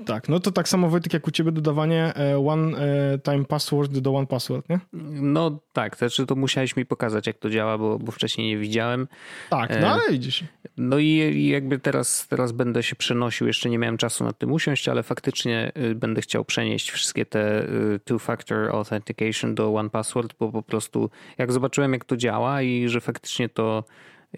[0.04, 3.98] Tak, no to tak samo Wojtek jak u ciebie dodawanie e, one e, time password
[3.98, 4.80] do one password, nie?
[5.22, 9.08] No tak, znaczy to musiałeś mi pokazać jak to działa, bo, bo wcześniej nie widziałem.
[9.50, 10.44] Tak, no e, ale idziesz.
[10.76, 14.88] No i jakby teraz, teraz będę się przenosił, jeszcze nie miałem czasu nad tym usiąść,
[14.88, 20.52] ale faktycznie y, będę chciał przenieść wszystkie te y, two-factor authentication do one password, bo
[20.52, 23.84] po prostu jak zobaczyłem jak to działa i że faktycznie to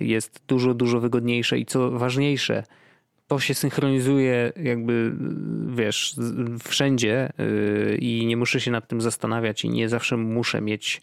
[0.01, 2.65] jest dużo, dużo wygodniejsze i co ważniejsze,
[3.29, 5.13] to się synchronizuje jakby,
[5.67, 6.15] wiesz,
[6.65, 11.03] wszędzie yy, i nie muszę się nad tym zastanawiać i nie zawsze muszę mieć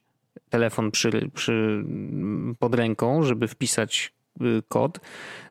[0.50, 1.84] telefon przy, przy,
[2.60, 4.15] pod ręką, żeby wpisać y,
[4.68, 5.00] kod,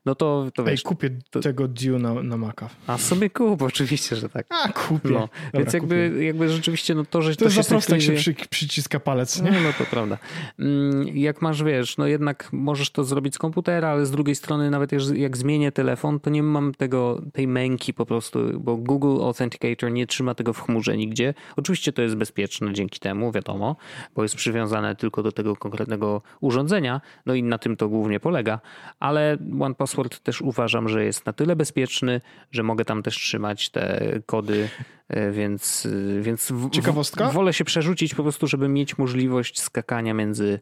[0.05, 0.79] no to, to wiesz...
[0.79, 1.39] Ej, kupię to...
[1.39, 2.69] tego Due na, na Maca.
[2.87, 4.45] A sobie kup, oczywiście, że tak.
[4.49, 5.09] A, kupię.
[5.09, 6.25] No, Dobra, więc jakby, kupię.
[6.25, 9.41] jakby rzeczywiście no to, że to, to się za prosto, jak się przy, przyciska palec,
[9.41, 9.51] nie?
[9.51, 10.17] No, no to prawda.
[10.59, 14.69] Mm, jak masz, wiesz, no jednak możesz to zrobić z komputera, ale z drugiej strony
[14.69, 19.91] nawet jak zmienię telefon, to nie mam tego, tej męki po prostu, bo Google Authenticator
[19.91, 21.33] nie trzyma tego w chmurze nigdzie.
[21.55, 23.75] Oczywiście to jest bezpieczne dzięki temu, wiadomo,
[24.15, 28.59] bo jest przywiązane tylko do tego konkretnego urządzenia, no i na tym to głównie polega,
[28.99, 32.21] ale OnePassword Password też uważam, że jest na tyle bezpieczny,
[32.51, 34.69] że mogę tam też trzymać te kody,
[35.07, 37.29] e, więc, e, więc Ciekawostka?
[37.29, 40.59] wolę się przerzucić po prostu, żeby mieć możliwość skakania między,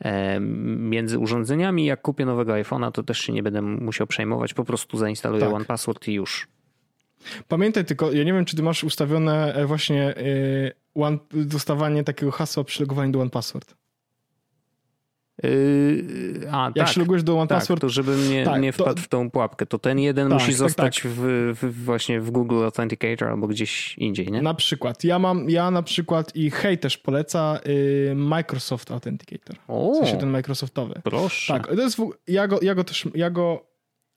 [0.00, 0.40] e,
[0.76, 1.84] między urządzeniami.
[1.84, 5.52] Jak kupię nowego iPhone'a, to też się nie będę musiał przejmować, po prostu zainstaluję tak.
[5.52, 6.48] One Password i już.
[7.48, 10.14] Pamiętaj tylko, ja nie wiem, czy ty masz ustawione właśnie
[10.94, 13.74] one, dostawanie takiego hasła przy logowaniu do One Password.
[15.42, 18.72] Yy, a, Jak tak, się logujesz do One tak, Password, to żeby nie, tak, nie
[18.72, 19.02] wpadł to...
[19.02, 21.12] w tą pułapkę, to ten jeden tak, musi tak, zostać tak.
[21.12, 24.42] w, w, właśnie w Google Authenticator albo gdzieś indziej, nie?
[24.42, 25.04] Na przykład.
[25.04, 29.56] Ja mam, ja na przykład i hej też poleca y, Microsoft Authenticator.
[29.68, 31.00] O, w sensie ten Microsoftowy.
[31.04, 31.52] Proszę.
[31.52, 33.66] Tak, to jest, ja, go, ja, go też, ja, go,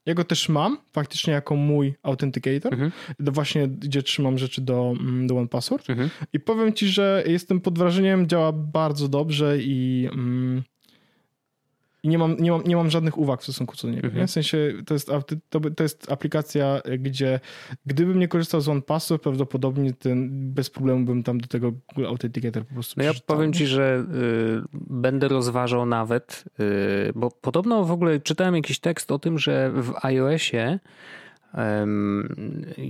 [0.06, 2.92] ja go też mam faktycznie jako mój Authenticator, mhm.
[3.18, 6.10] do właśnie gdzie trzymam rzeczy do, mm, do One Password mhm.
[6.32, 10.08] i powiem ci, że jestem pod wrażeniem, działa bardzo dobrze i...
[10.12, 10.62] Mm,
[12.06, 14.06] i nie mam, nie mam, nie mam żadnych uwag w stosunku do niego.
[14.06, 14.26] Mhm.
[14.26, 15.10] W sensie to jest,
[15.76, 17.40] to, jest aplikacja, gdzie
[17.86, 22.66] gdybym nie korzystał z OnePassword, prawdopodobnie ten, bez problemu bym tam do tego Google Authenticator
[22.66, 24.04] po prostu No ja powiem ci, że
[24.74, 29.70] y, będę rozważał nawet, y, bo podobno w ogóle czytałem jakiś tekst o tym, że
[29.74, 30.78] w iOSie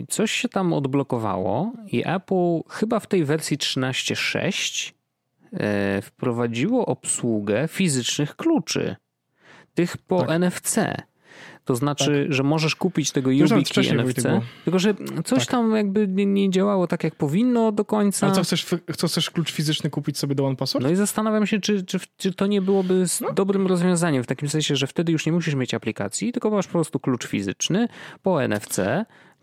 [0.08, 4.92] coś się tam odblokowało i Apple chyba w tej wersji 13.6
[5.52, 8.96] e, wprowadziło obsługę fizycznych kluczy
[9.76, 10.40] tych po tak.
[10.40, 10.78] NFC.
[11.64, 12.34] To znaczy, tak.
[12.34, 14.22] że możesz kupić tego YubiKey NFC,
[14.64, 15.50] tylko że coś tak.
[15.50, 18.26] tam jakby nie, nie, działało tak, jak powinno do końca.
[18.26, 18.66] A co chcesz,
[18.96, 20.84] co chcesz klucz fizyczny kupić sobie do OnePassword?
[20.84, 23.32] No i zastanawiam się, czy, czy, czy to nie byłoby no.
[23.32, 26.72] dobrym rozwiązaniem, w takim sensie, że wtedy już nie musisz mieć aplikacji, tylko masz po
[26.72, 27.88] prostu klucz fizyczny
[28.22, 28.80] po NFC,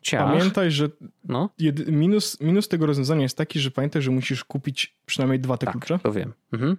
[0.02, 0.38] Ciach.
[0.38, 0.90] Pamiętaj, że
[1.24, 1.50] no.
[1.60, 5.66] jedy, minus, minus tego rozwiązania jest taki, że pamiętaj, że musisz kupić przynajmniej dwa te
[5.66, 6.00] tak, klucze.
[6.00, 6.34] to wiem.
[6.54, 6.78] Mhm.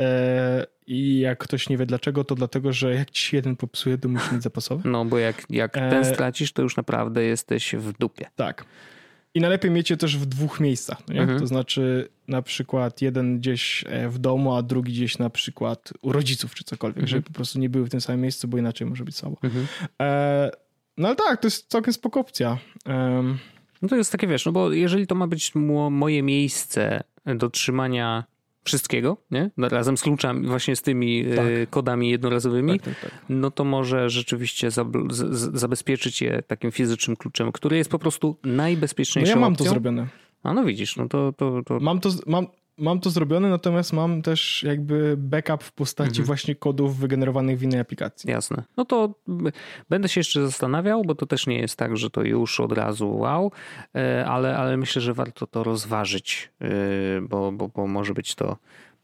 [0.00, 3.98] E, I jak ktoś nie wie dlaczego, to dlatego, że jak ci się jeden popsuje,
[3.98, 4.88] to musisz mieć zapasowy.
[4.88, 5.90] No, bo jak, jak e...
[5.90, 8.26] ten stracisz, to już naprawdę jesteś w dupie.
[8.36, 8.64] Tak.
[9.34, 10.98] I najlepiej mieć je też w dwóch miejscach.
[11.08, 11.38] No mhm.
[11.38, 16.12] To znaczy na przykład jeden gdzieś e, w domu, a drugi gdzieś na przykład u
[16.12, 17.08] rodziców czy cokolwiek, mhm.
[17.08, 19.36] żeby po prostu nie były w tym samym miejscu, bo inaczej może być słabo.
[19.42, 19.66] Mhm.
[20.02, 20.50] E,
[20.96, 22.58] no ale tak, to jest całkiem spoko opcja.
[22.86, 23.38] Um.
[23.82, 25.52] No to jest takie, wiesz, no bo jeżeli to ma być
[25.90, 28.24] moje miejsce do trzymania
[28.68, 29.50] wszystkiego, nie?
[29.56, 31.70] No, razem z kluczami, właśnie z tymi e, tak.
[31.70, 34.68] kodami jednorazowymi, tak, tak, tak, no to może rzeczywiście
[35.52, 39.64] zabezpieczyć je takim fizycznym kluczem, który jest po prostu najbezpieczniejszą no ja mam opcją.
[39.64, 40.06] to zrobione.
[40.42, 41.32] A no widzisz, no to...
[41.32, 41.80] to, to...
[41.80, 42.46] Mam, to, mam,
[42.78, 46.26] mam to zrobione, natomiast mam też jakby backup w postaci mhm.
[46.26, 48.30] właśnie kodów wygenerowanych w innej aplikacji.
[48.30, 48.62] Jasne.
[48.76, 49.14] No to
[49.88, 53.18] będę się jeszcze zastanawiał, bo to też nie jest tak, że to już od razu
[53.18, 53.52] wow,
[53.94, 56.68] e, ale, ale myślę, że warto to rozważyć, e,
[57.20, 58.56] bo, bo, bo może być to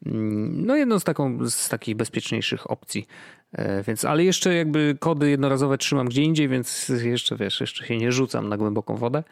[0.07, 3.07] no jedną z, taką, z takich bezpieczniejszych opcji.
[3.52, 7.96] E, więc, ale jeszcze jakby kody jednorazowe trzymam gdzie indziej, więc jeszcze wiesz, jeszcze się
[7.96, 9.22] nie rzucam na głęboką wodę.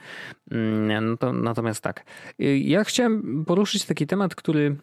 [0.51, 2.05] Mm, no to, natomiast tak.
[2.41, 4.77] E, ja chciałem poruszyć taki temat, który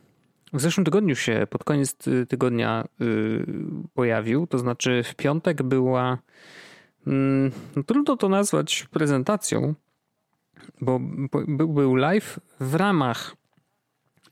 [0.54, 1.98] w zeszłym tygodniu się pod koniec
[2.30, 3.46] tygodnia y,
[3.94, 4.48] pojawił.
[4.48, 6.18] To znaczy w piątek była,
[7.08, 9.74] mm, no trudno to nazwać prezentacją,
[10.82, 11.00] bo
[11.58, 13.36] był live w ramach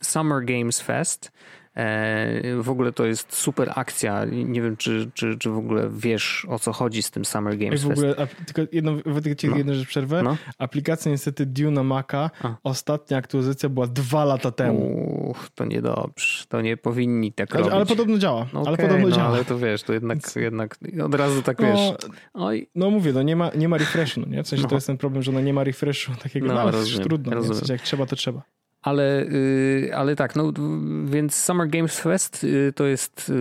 [0.02, 1.32] Summer Games Fest
[1.78, 4.26] E, w ogóle to jest super akcja.
[4.26, 7.84] Nie wiem, czy, czy, czy w ogóle wiesz o co chodzi z tym Summer Games
[7.84, 8.92] w ogóle, Tylko jedno,
[9.44, 9.58] no.
[9.58, 10.24] jedną rzecz przerwę.
[10.24, 10.38] No.
[10.58, 12.56] Aplikacja niestety Dune Maca, A.
[12.64, 15.30] ostatnia aktualizacja była dwa lata temu.
[15.30, 16.46] Uch, to niedobrze.
[16.50, 17.76] To nie powinni tak ale, robić.
[17.76, 18.42] Ale podobno działa.
[18.42, 19.30] Okay, ale podobno no, działa.
[19.30, 22.10] Ale to wiesz, to jednak, jednak od razu tak no, wiesz.
[22.34, 22.70] Oj.
[22.76, 24.44] No mówię, no nie ma, nie ma refreshu, no nie?
[24.44, 24.70] W sensie no.
[24.70, 27.34] to jest ten problem, że no nie ma refreshu takiego, no, no rozumiem, trudno.
[27.34, 27.56] Rozumiem.
[27.56, 28.57] W sensie jak trzeba, to trzeba.
[28.88, 30.54] Ale, y, ale tak, no
[31.06, 33.32] więc Summer Games Fest y, to jest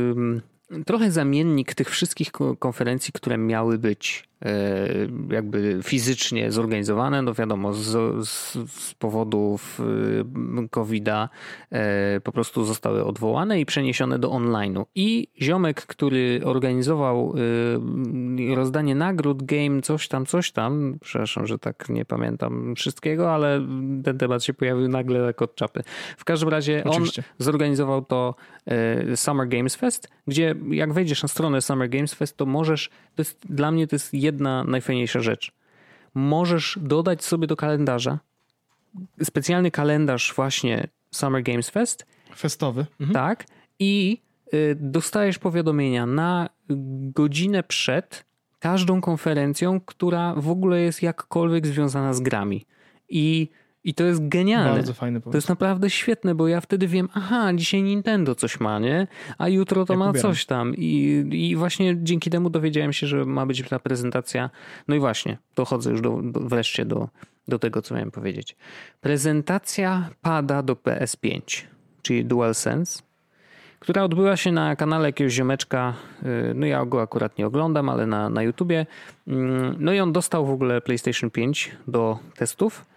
[0.87, 4.29] trochę zamiennik tych wszystkich konferencji, które miały być
[5.31, 9.81] jakby fizycznie zorganizowane, no wiadomo, z, z, z powodów
[10.61, 11.29] e, COVID-a
[11.71, 14.85] e, po prostu zostały odwołane i przeniesione do online'u.
[14.95, 17.35] I ziomek, który organizował
[18.55, 23.61] rozdanie nagród, game, coś tam, coś tam, przepraszam, że tak nie pamiętam wszystkiego, ale
[24.05, 25.83] ten temat się pojawił nagle jak od czapy.
[26.17, 27.23] W każdym razie Oczywiście.
[27.27, 28.35] on zorganizował to
[29.15, 33.41] Summer Games Fest, gdzie jak wejdziesz na stronę Summer Games Fest, to możesz, to jest,
[33.49, 35.53] dla mnie to jest jedna najfajniejsza rzecz.
[36.15, 38.19] Możesz dodać sobie do kalendarza
[39.23, 42.07] specjalny kalendarz właśnie Summer Games Fest.
[42.37, 42.87] Festowy.
[43.01, 43.15] Mhm.
[43.15, 43.45] Tak.
[43.79, 44.19] I
[44.55, 46.49] y, dostajesz powiadomienia na
[47.15, 48.25] godzinę przed
[48.59, 52.67] każdą konferencją, która w ogóle jest jakkolwiek związana z grami.
[53.09, 53.49] I
[53.87, 54.71] i to jest genialne.
[54.75, 55.33] Bardzo fajny pomysł.
[55.33, 59.07] To jest naprawdę świetne, bo ja wtedy wiem, aha, dzisiaj Nintendo coś ma, nie?
[59.39, 60.75] A jutro to ma coś tam.
[60.77, 64.51] I, I właśnie dzięki temu dowiedziałem się, że ma być ta prezentacja.
[64.89, 67.09] No i właśnie, dochodzę już do, do, wreszcie do,
[67.49, 68.57] do tego, co miałem powiedzieć.
[69.01, 71.63] Prezentacja pada do PS5,
[72.03, 73.03] czyli DualSense,
[73.79, 78.07] która odbyła się na kanale jakiegoś ziomeczka, y, no ja go akurat nie oglądam, ale
[78.07, 78.87] na, na YouTubie.
[79.29, 82.96] Mm, no i on dostał w ogóle PlayStation 5 do testów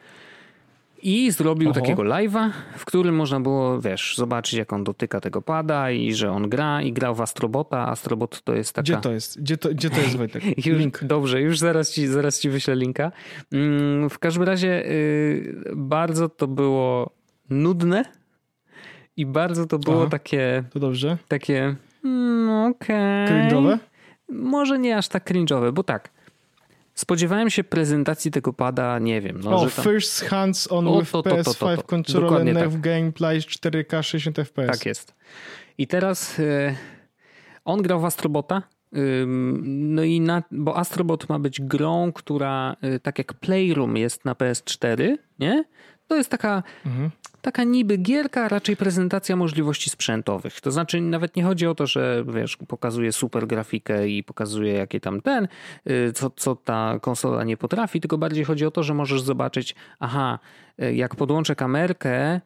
[1.01, 1.79] i zrobił Oho.
[1.79, 6.31] takiego live'a, w którym można było, wiesz, zobaczyć jak on dotyka tego pada i że
[6.31, 7.87] on gra i grał w Astrobota.
[7.87, 8.83] Astrobot to jest taka...
[8.83, 9.41] Gdzie to jest?
[9.41, 10.43] Gdzie to, gdzie to jest, Wojtek?
[10.65, 11.03] Już, Link.
[11.03, 13.11] Dobrze, już zaraz ci, zaraz ci wyślę linka.
[13.51, 17.11] Mm, w każdym razie yy, bardzo to było
[17.49, 18.05] nudne
[19.17, 20.63] i bardzo to było Aha, takie...
[20.69, 21.17] To dobrze.
[21.27, 23.25] Takie, mm, okej.
[23.25, 23.49] Okay.
[23.49, 23.77] Cringe'owe?
[24.29, 26.09] Może nie aż tak cringe'owe, bo tak
[26.99, 29.39] Spodziewałem się prezentacji tego pada, nie wiem.
[29.43, 29.83] No, o, tam...
[29.83, 32.81] first hands on o, with to, to, PS5 to, controller, nev tak.
[32.81, 34.67] gameplay 4K 60 FPS.
[34.67, 35.15] Tak jest.
[35.77, 36.75] I teraz y,
[37.65, 38.63] on grał w Astrobota,
[39.61, 44.33] no i na, bo Astrobot ma być grą, która y, tak jak Playroom jest na
[44.33, 45.63] PS4, nie?
[46.09, 47.09] To jest taka mhm
[47.41, 50.61] taka niby gierka, raczej prezentacja możliwości sprzętowych.
[50.61, 54.99] To znaczy nawet nie chodzi o to, że wiesz, pokazuje super grafikę i pokazuje jakie
[54.99, 55.47] tam ten,
[55.89, 59.75] y, co, co ta konsola nie potrafi, tylko bardziej chodzi o to, że możesz zobaczyć,
[59.99, 60.39] aha,
[60.83, 62.39] y, jak podłączę kamerkę y,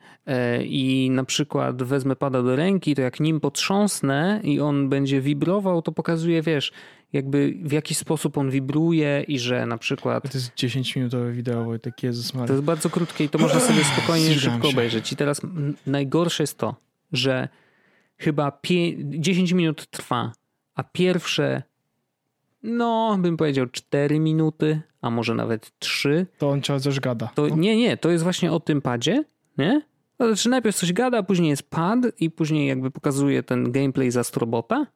[0.63, 5.81] i na przykład wezmę pada do ręki, to jak nim potrząsnę i on będzie wibrował,
[5.81, 6.71] to pokazuje, wiesz,
[7.13, 10.23] jakby w jaki sposób on wibruje i że na przykład...
[10.31, 12.47] To jest 10-minutowe wideo, Wojtek, Jezus Maria.
[12.47, 14.73] To jest bardzo krótkie i to można sobie spokojnie, szybko się.
[14.73, 15.11] obejrzeć.
[15.11, 15.41] I teraz
[15.87, 16.75] najgorsze jest to,
[17.11, 17.47] że
[18.17, 20.31] chyba pie- 10 minut trwa,
[20.75, 21.63] a pierwsze,
[22.63, 27.31] no bym powiedział 4 minuty, a może nawet 3, To on cię coś gada.
[27.35, 27.55] to No.
[27.55, 29.23] nie, nie, to jest właśnie o tym padzie,
[29.57, 29.81] nie?
[30.17, 34.11] To znaczy najpierw coś gada, a później jest pad i później jakby pokazuje ten gameplay
[34.11, 34.87] z Astrobota,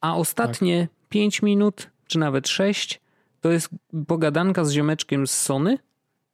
[0.00, 3.00] a ostatnie 5 minut, czy nawet 6,
[3.40, 3.68] to jest
[4.06, 5.78] pogadanka z ziomeczkiem z Sony,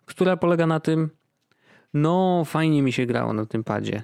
[0.06, 1.10] która polega na tym,
[1.94, 4.02] no fajnie mi się grało na tym padzie.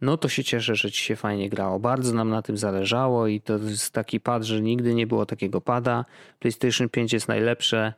[0.00, 1.78] No to się cieszę, że ci się fajnie grało.
[1.80, 5.60] Bardzo nam na tym zależało i to jest taki pad, że nigdy nie było takiego
[5.60, 6.04] pada.
[6.38, 7.92] PlayStation 5 jest najlepsze.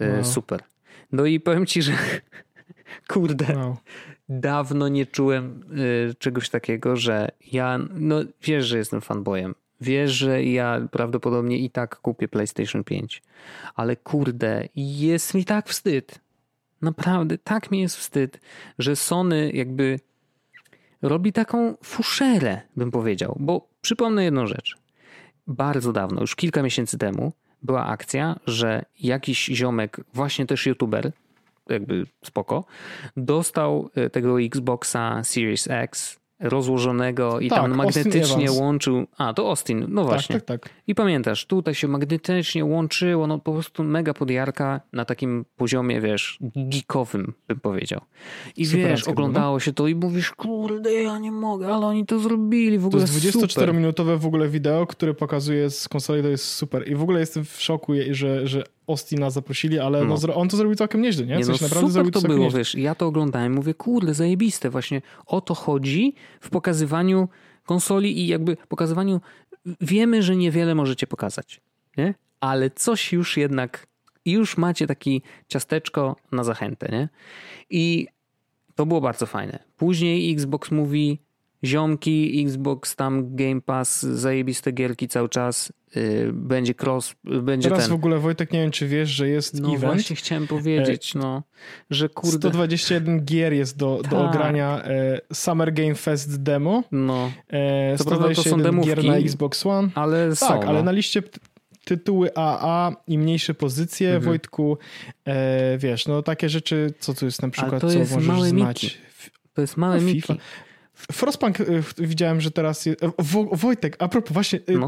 [0.00, 0.24] E, Wow.
[0.24, 0.62] Super.
[1.12, 1.92] No i powiem ci, że
[3.12, 3.76] kurde, Wow.
[4.28, 5.62] dawno nie czułem
[6.10, 9.54] y, czegoś takiego, że ja, no wiesz, że jestem fanboyem.
[9.80, 13.22] Wiesz, że ja prawdopodobnie i tak kupię PlayStation 5.
[13.74, 16.20] Ale kurde, jest mi tak wstyd.
[16.82, 18.40] Naprawdę, tak mi jest wstyd,
[18.78, 20.00] że Sony jakby
[21.02, 23.36] robi taką fuszerę, bym powiedział.
[23.40, 24.76] Bo przypomnę jedną rzecz.
[25.46, 31.12] Bardzo dawno, już kilka miesięcy temu, była akcja, że jakiś ziomek, właśnie też youtuber,
[31.68, 32.64] jakby spoko,
[33.16, 39.06] dostał e, tego Xboxa Series X rozłożonego i Tak, tam magnetycznie łączył.
[39.18, 40.40] A, to Austin, no Tak, właśnie.
[40.40, 40.70] tak, tak.
[40.86, 46.38] I pamiętasz, tutaj się magnetycznie łączyło, no po prostu mega podjarka na takim poziomie, wiesz,
[46.56, 48.00] geekowym, bym powiedział.
[48.56, 52.06] I Super wiesz, akcja, oglądało się to i mówisz, kurde, ja nie mogę, ale oni
[52.06, 53.48] to zrobili, w To ogóle jest super.
[53.48, 56.90] 24-minutowe w ogóle wideo, które pokazuje z konsoli, to jest super.
[56.90, 60.16] I w ogóle jestem w szoku, że, że Austina zaprosili, ale No.
[60.28, 60.34] no.
[60.34, 61.36] on to zrobił całkiem nieźle, nie?
[61.36, 62.58] Nie, Coś no naprawdę super to było, nieźle.
[62.58, 67.28] wiesz, ja to oglądałem, mówię, kurde, zajebiste, właśnie o to chodzi w pokazywaniu
[67.66, 69.20] konsoli i jakby pokazywaniu,
[69.80, 71.60] wiemy, że niewiele możecie pokazać,
[71.96, 72.14] nie?
[72.40, 73.86] Ale coś już jednak,
[74.26, 77.08] już macie taki ciasteczko na zachętę, nie?
[77.70, 78.06] I
[78.74, 79.58] to było bardzo fajne.
[79.76, 81.18] Później Xbox mówi,
[81.64, 87.90] ziomki, Xbox tam Game Pass, zajebiste gierki cały czas, yy, będzie cross, będzie Teraz ten...
[87.90, 89.94] w ogóle, Wojtek, nie wiem, czy wiesz, że jest No event.
[89.94, 91.42] właśnie chciałem powiedzieć, no,
[91.90, 92.48] że kurde...
[92.48, 94.12] 121 gier jest do, do Tak.
[94.30, 94.82] ogrania.
[94.84, 96.82] E, Summer Game Fest demo.
[96.92, 99.88] No, E, Co prawda to są 121 gier demówki, na Xbox One.
[99.94, 100.48] ale są.
[100.48, 100.84] Tak, ale no.
[100.84, 101.22] na liście
[101.84, 104.24] tytuły AA i mniejsze pozycje, Mhm.
[104.24, 104.78] Wojtku,
[105.24, 108.48] e, wiesz, no takie rzeczy, co tu jest na przykład, to co jest możesz małe
[108.48, 108.82] znać.
[108.82, 108.96] Miki.
[109.54, 110.34] To jest małe No, Miki.
[111.12, 113.02] Frostpunk w- widziałem, że teraz jest...
[113.02, 114.86] e, Wo, Wojtek, a propos, właśnie, e, No.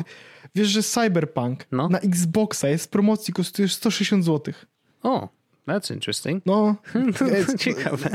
[0.55, 1.89] wiesz, że Cyberpunk No.
[1.89, 4.55] na Xboxa jest w promocji, kosztuje 160 zł.
[5.03, 5.29] O,
[5.69, 6.47] that's interesting.
[6.47, 6.77] No,
[7.19, 8.11] To ciekawe.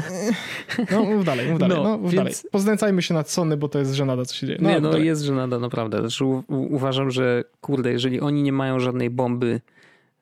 [0.91, 2.33] no mów dalej, mów dalej, No, no, mów więc- dalej.
[2.51, 4.59] Poznęcajmy się nad Sony, bo to jest żenada, co się dzieje.
[4.61, 5.99] nie, mów no jest żenada, naprawdę.
[5.99, 9.61] Znaczy, uważam, że kurde, jeżeli oni nie mają żadnej bomby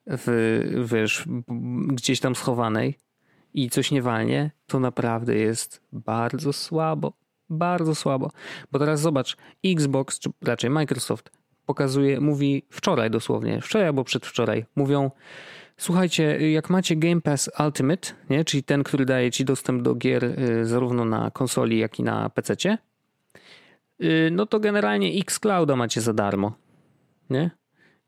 [0.08, 0.62] w,
[0.92, 1.26] wiesz,
[1.88, 2.96] gdzieś tam schowanej
[3.54, 7.14] i coś nie walnie, to naprawdę jest bardzo słabo.
[7.50, 8.32] Bardzo słabo.
[8.72, 11.32] Bo teraz zobacz, Xbox, czy raczej Microsoft
[11.66, 15.12] pokazuje, mówi wczoraj dosłownie, wczoraj albo przedwczoraj, mówią
[15.78, 20.24] Słuchajcie, jak macie Game Pass Ultimate, nie, czyli ten, który daje ci dostęp do gier
[20.24, 22.78] y, zarówno na konsoli, jak i na PC,
[24.04, 26.54] y, no to generalnie Xclouda macie za darmo.
[27.30, 27.52] Nie?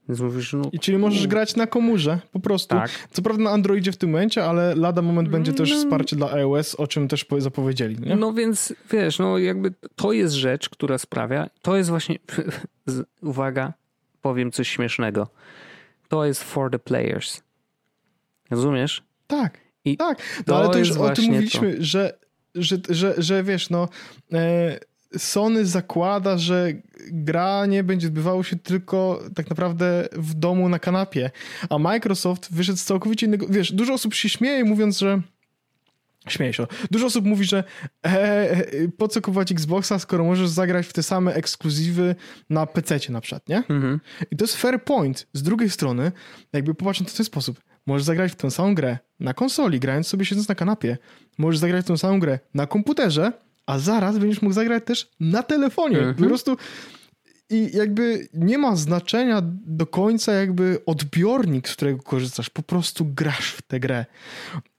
[0.10, 2.76] Więc mówisz, no I czyli możesz grać na komórze, po prostu.
[2.76, 2.91] tak.
[3.12, 5.78] Co prawda na Androidzie w tym momencie, ale lada moment będzie też No.
[5.78, 8.16] wsparcie dla iOS, o czym też po- zapowiedzieli, nie?
[8.16, 12.16] No więc wiesz, no jakby to jest rzecz, która sprawia, to jest właśnie,
[13.22, 13.74] uwaga,
[14.22, 15.28] powiem coś śmiesznego.
[16.08, 17.41] To jest for the players.
[18.51, 19.03] Rozumiesz?
[19.28, 20.18] Tak, I tak.
[20.18, 22.18] to No ale to już o tym mówiliśmy, że,
[22.55, 23.89] że, że, że wiesz, no
[24.34, 24.80] e,
[25.18, 26.74] Sony zakłada, że
[27.11, 31.32] granie będzie odbywało się tylko tak naprawdę w domu na kanapie,
[31.70, 35.22] a Microsoft wyszedł z całkowicie innego, wiesz, dużo osób się śmieje mówiąc, że
[36.30, 36.68] Śmieję się.
[36.91, 37.63] Dużo osób mówi, że
[38.05, 38.09] e,
[38.51, 42.15] e, po co kupować Xboxa, skoro możesz zagrać w te same ekskluzywy
[42.49, 43.57] na PC na przykład, nie?
[43.57, 43.99] Mhm.
[44.32, 45.28] I to jest fair point.
[45.34, 46.11] Z drugiej strony,
[46.53, 47.61] jakby popatrz na to w ten sposób.
[47.86, 50.97] Możesz zagrać w tę samą grę na konsoli, grając sobie siedząc na kanapie.
[51.38, 53.32] Możesz zagrać w tę samą grę na komputerze,
[53.68, 55.97] a zaraz będziesz mógł zagrać też na telefonie.
[55.97, 56.15] Mhm.
[56.15, 56.57] Po prostu
[57.49, 62.49] i jakby nie ma znaczenia do końca jakby odbiornik, z którego korzystasz.
[62.49, 64.05] Po prostu grasz w tę grę.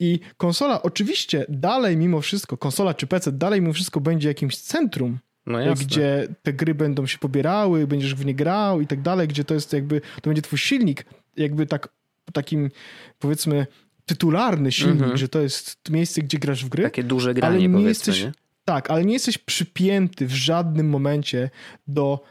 [0.00, 5.18] I konsola oczywiście dalej mimo wszystko, konsola czy PC dalej mimo wszystko będzie jakimś centrum
[5.66, 9.44] No gdzie te gry będą się pobierały, będziesz w nie grał i tak dalej, gdzie
[9.44, 11.04] to jest jakby, to będzie twój silnik,
[11.36, 11.88] jakby tak,
[12.32, 12.70] takim
[13.18, 13.66] powiedzmy
[14.06, 15.16] tytularny silnik, Mhm.
[15.16, 16.82] że to jest miejsce, gdzie grasz w gry.
[16.82, 18.32] Takie duże ale granie nie powiedzmy, jesteś, nie?
[18.68, 21.50] Tak, ale nie jesteś przypięty w żadnym momencie
[21.86, 22.24] do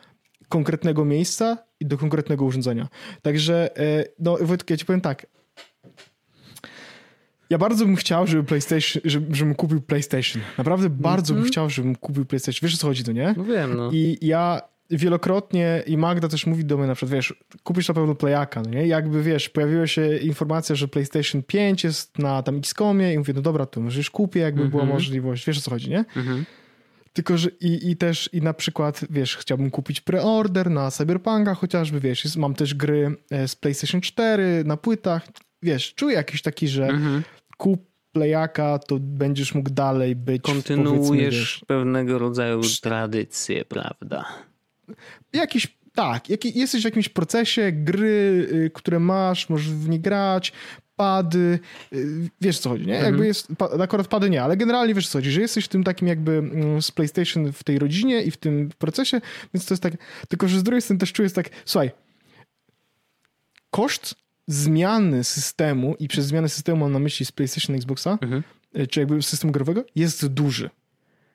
[0.49, 2.87] konkretnego miejsca, i do konkretnego urządzenia.
[3.21, 5.25] Także, e, no Wojtek, ja ci powiem tak.
[7.49, 10.41] Ja bardzo bym chciał, żeby PlayStation, żeby, żebym kupił PlayStation.
[10.57, 11.27] Naprawdę bardzo mm -hmm.
[11.27, 11.51] bym mhm.
[11.51, 12.59] chciał, żebym kupił PlayStation.
[12.67, 13.33] Wiesz o co chodzi, to nie?
[13.37, 13.91] No wiem, no.
[13.91, 17.33] I ja wielokrotnie i Magda też mówi do mnie na przykład, wiesz,
[17.63, 18.87] kupisz na pewno Playaka, no nie?
[18.87, 23.41] Jakby, wiesz, pojawiła się informacja, że PlayStation 5 jest na tam Xcomie i mówię, no
[23.41, 24.71] dobra, to już kupię, jakby mm -hmm.
[24.71, 24.95] była mhm.
[24.95, 25.45] możliwość.
[25.45, 26.05] Wiesz o co chodzi, nie?
[26.15, 26.43] Mm -hmm.
[27.13, 31.99] Tylko, że i, i też, i na przykład, wiesz, chciałbym kupić preorder na Cyberpunka chociażby,
[31.99, 35.27] wiesz, jest, mam też gry e, z PlayStation 4 na płytach,
[35.61, 37.23] wiesz, czuję jakiś taki, że mhm.
[37.57, 40.41] kup playaka, to będziesz mógł dalej być.
[40.41, 44.25] Kontynuujesz pewnego rodzaju tradycję, prawda?
[45.33, 50.53] Jakiś tak, jak, jesteś w jakimś procesie gry, y, które masz, możesz w nie grać,
[50.95, 51.59] pady,
[51.93, 52.93] y, wiesz co chodzi, nie?
[52.93, 53.27] Jakby mhm.
[53.27, 53.47] jest,
[53.81, 56.81] akurat pady nie, ale generalnie wiesz co chodzi, że jesteś w tym takim jakby mm,
[56.81, 59.21] z PlayStation w tej rodzinie i w tym procesie,
[59.53, 59.93] więc to jest tak,
[60.27, 61.91] tylko że z drugiej strony też czuję tak, słuchaj,
[63.71, 64.15] koszt
[64.47, 68.43] zmiany systemu i przez zmianę systemu mam na myśli z PlayStation Xboxa, mhm.
[68.79, 70.69] Y, czy jakby systemu growego, jest duży,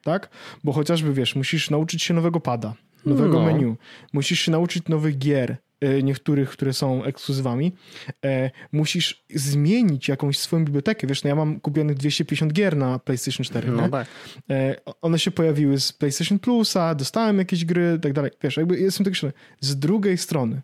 [0.02, 0.28] tak?
[0.64, 2.74] Bo chociażby, wiesz, musisz nauczyć się nowego pada,
[3.06, 3.46] nowego no.
[3.46, 3.76] menu,
[4.12, 7.72] musisz się nauczyć nowych gier, E, niektórych, które są ekskluzywami,
[8.24, 11.06] e, musisz zmienić jakąś swoją bibliotekę.
[11.06, 13.70] Wiesz, no ja mam kupionych 250 gier na PlayStation 4.
[13.70, 14.06] No tak.
[14.50, 18.30] E, one się pojawiły z PlayStation Plusa, dostałem jakieś gry, tak dalej.
[18.42, 19.14] Wiesz, jakby jestem tak
[19.60, 20.62] Z drugiej strony,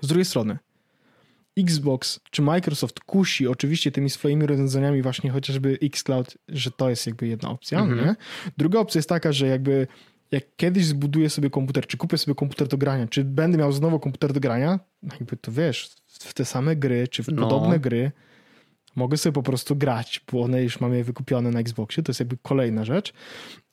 [0.00, 0.58] z drugiej strony,
[1.58, 7.26] Xbox czy Microsoft kusi oczywiście tymi swoimi rozwiązaniami właśnie chociażby xCloud, że to jest jakby
[7.26, 8.06] jedna opcja, mhm.
[8.06, 8.14] nie?
[8.58, 9.86] Druga opcja jest taka, że jakby
[10.30, 14.00] jak kiedyś zbuduję sobie komputer, czy kupię sobie komputer do grania, czy będę miał znowu
[14.00, 17.42] komputer do grania, no jakby to wiesz, w te same gry, czy w no.
[17.42, 18.12] podobne gry,
[18.96, 22.36] mogę sobie po prostu grać, bo one już mamy wykupione na Xboxie, to jest jakby
[22.42, 23.12] kolejna rzecz.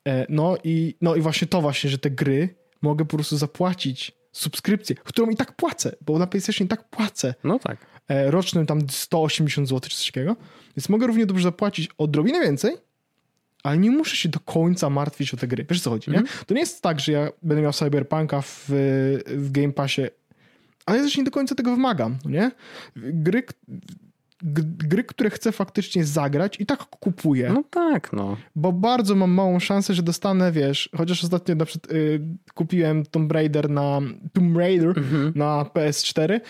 [0.07, 4.17] E, no i, no i właśnie to właśnie, że te gry mogę po prostu zapłacić
[4.31, 7.33] subskrypcję, którą i tak płacę, bo na PlayStation i tak płacę.
[7.43, 7.77] No tak.
[8.07, 10.35] E, rocznym tam 180 zł czy coś takiego,
[10.77, 12.75] więc mogę równie dobrze zapłacić odrobinę więcej,
[13.63, 15.65] ale nie muszę się do końca martwić o te gry.
[15.69, 16.23] Wiesz co chodzi, mm -hmm.
[16.23, 16.29] nie?
[16.29, 16.45] Mhm.
[16.45, 18.65] To nie jest tak, że ja będę miał Cyberpunka w,
[19.27, 20.01] w Game Passie,
[20.85, 22.51] ale ja też nie do końca tego wymagam, nie?
[22.95, 23.43] Gry,
[24.77, 27.51] gry, które chcę faktycznie zagrać i tak kupuję.
[27.53, 28.37] No tak, no.
[28.55, 32.21] Bo bardzo mam małą szansę, że dostanę, wiesz, chociaż ostatnio na przykład y,
[32.53, 34.01] kupiłem Tomb Raider na
[34.33, 35.35] Tomb Raider mm -hmm.
[35.35, 36.41] na PS4, Y,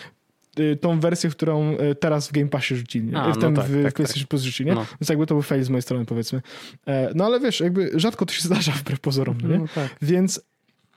[0.80, 3.14] tą wersję, którą y, teraz w Game Passie rzucili.
[3.14, 4.28] A, w tym no tak, w, tak, PlayStation tak.
[4.28, 4.74] Plus rzucili, nie?
[4.74, 4.86] No.
[5.00, 6.42] Więc jakby to był fail z mojej strony, powiedzmy.
[6.86, 9.58] E, no ale wiesz, jakby rzadko to się zdarza wbrew pozorom, nie?
[9.58, 9.96] No, tak.
[10.02, 10.40] Więc,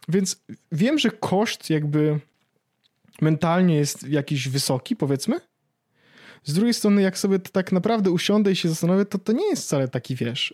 [0.10, 2.20] więc wiem, że koszt jakby
[3.22, 5.40] mentalnie jest jakiś wysoki, powiedzmy.
[6.44, 9.64] Z drugiej strony, jak sobie tak naprawdę usiądę i się zastanowię, to to nie jest
[9.64, 10.54] wcale taki, wiesz,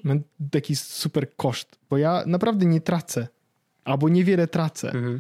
[0.52, 3.28] taki super koszt, bo ja naprawdę nie tracę,
[3.86, 4.92] albo niewiele tracę.
[4.92, 5.20] Mhm.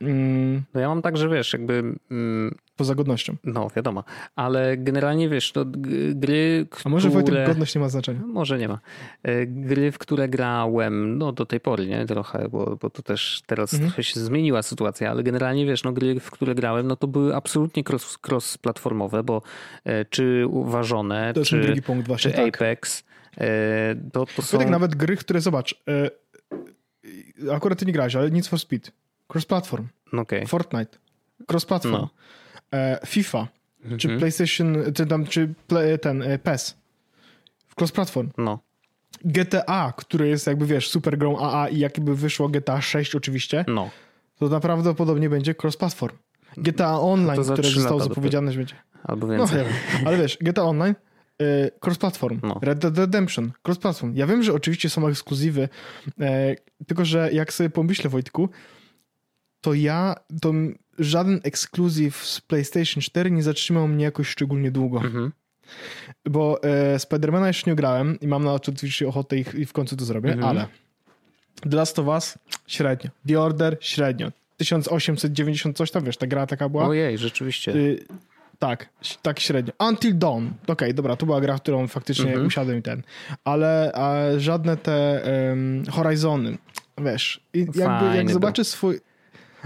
[0.00, 0.62] Mm.
[0.74, 1.94] No ja mam tak, że wiesz, jakby...
[2.10, 3.36] Mm, Poza godnością.
[3.44, 4.04] No, wiadomo.
[4.36, 5.64] Ale generalnie wiesz, to
[6.14, 6.82] gry, które...
[6.84, 8.20] A może Wojtek godność nie ma znaczenia?
[8.26, 8.78] Może nie ma.
[9.22, 12.06] E, gry, w które grałem, no do tej pory, nie?
[12.06, 13.90] Trochę, bo, bo to też teraz mhm.
[13.90, 17.36] trochę się zmieniła sytuacja, ale generalnie wiesz, no gry, w które grałem, no to były
[17.36, 19.42] absolutnie cross, cross-platformowe, bo
[19.84, 22.48] e, czy uważone, to czy, drugi punkt właśnie, czy tak.
[22.48, 23.04] Apex,
[23.38, 24.70] e, to, to są...
[24.70, 25.82] Nawet gry, które, zobacz,
[27.52, 28.92] akurat ty nie grałeś, ale Need for Speed
[29.34, 29.88] Cross-platform.
[30.12, 30.46] Okay.
[30.46, 30.98] Fortnite.
[31.46, 31.92] Cross-platform.
[31.92, 32.10] No.
[32.72, 33.48] E, FIFA.
[33.84, 33.98] Mhm.
[33.98, 36.76] Czy PlayStation, czy, tam, czy play, ten e, PES.
[37.76, 38.28] Cross-platform.
[38.38, 38.58] No.
[39.24, 43.90] GTA, które jest jakby, wiesz, super grą AA i jakby wyszło GTA 6 oczywiście, no.
[44.38, 44.94] to naprawdę
[45.30, 46.16] będzie cross-platform.
[46.56, 48.74] GTA Online, które zostało zapowiedziane, że będzie.
[49.02, 49.64] Albo no, więcej.
[50.02, 50.94] No, ale wiesz, GTA Online
[51.40, 52.38] e, cross-platform.
[52.42, 52.58] No.
[52.62, 54.12] Red Dead Redemption, cross-platform.
[54.14, 55.68] Ja wiem, że oczywiście są ekskluzywy,
[56.86, 58.48] tylko że jak sobie pomyślę, Wojtku,
[59.60, 60.52] to ja, to
[60.98, 65.00] żaden ekskluzyw z PlayStation 4 nie zatrzymał mnie jakoś szczególnie długo.
[65.00, 65.32] Mhm.
[66.24, 69.72] Bo e, Spidermana jeszcze nie grałem i mam na to oczywiście ochotę i, i w
[69.72, 70.48] końcu to zrobię, mhm.
[70.48, 70.66] ale
[71.70, 73.10] The Last of Us średnio.
[73.28, 74.32] The Order średnio.
[74.56, 76.86] 1890 coś tam, wiesz, ta gra taka była.
[76.86, 77.72] Ojej, rzeczywiście.
[77.72, 78.04] Y,
[78.58, 78.88] tak,
[79.22, 79.72] tak średnio.
[79.88, 80.46] Until Dawn.
[80.46, 82.46] Okej, okay, dobra, to była gra, w którą faktycznie mhm.
[82.46, 83.02] usiadłem i ten.
[83.44, 83.92] Ale
[84.38, 86.58] żadne te um, Horizony,
[86.98, 89.00] wiesz, i jakby jak zobaczę swój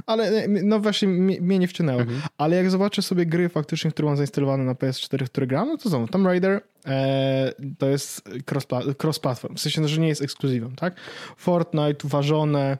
[0.06, 2.00] ale no właśnie mnie, nie wciągnęło.
[2.00, 2.22] Mhm.
[2.38, 5.88] Ale jak zobaczę sobie gry faktycznie, które mam zainstalowane na PS4, które gram, no to
[5.88, 8.28] znowu Tomb Raider e, to jest
[8.98, 9.54] cross-platform.
[9.54, 10.96] W sensie, no, że nie jest ekskluzywem, tak?
[11.36, 12.78] Fortnite, uważone,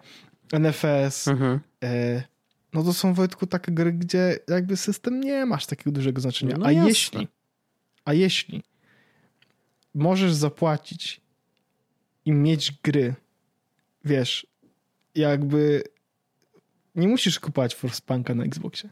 [0.53, 1.61] NFS, mhm.
[1.85, 2.23] e,
[2.73, 6.57] no to są Wojtku takie gry, gdzie jakby system nie masz takiego dużego znaczenia.
[6.59, 6.89] No a jasne.
[6.89, 7.29] jeśli,
[8.05, 8.62] a jeśli
[9.95, 11.21] możesz zapłacić
[12.25, 13.15] i mieć gry,
[14.05, 14.47] wiesz,
[15.15, 15.83] jakby
[16.95, 18.90] nie musisz kupować Forcepunka na Xboxie.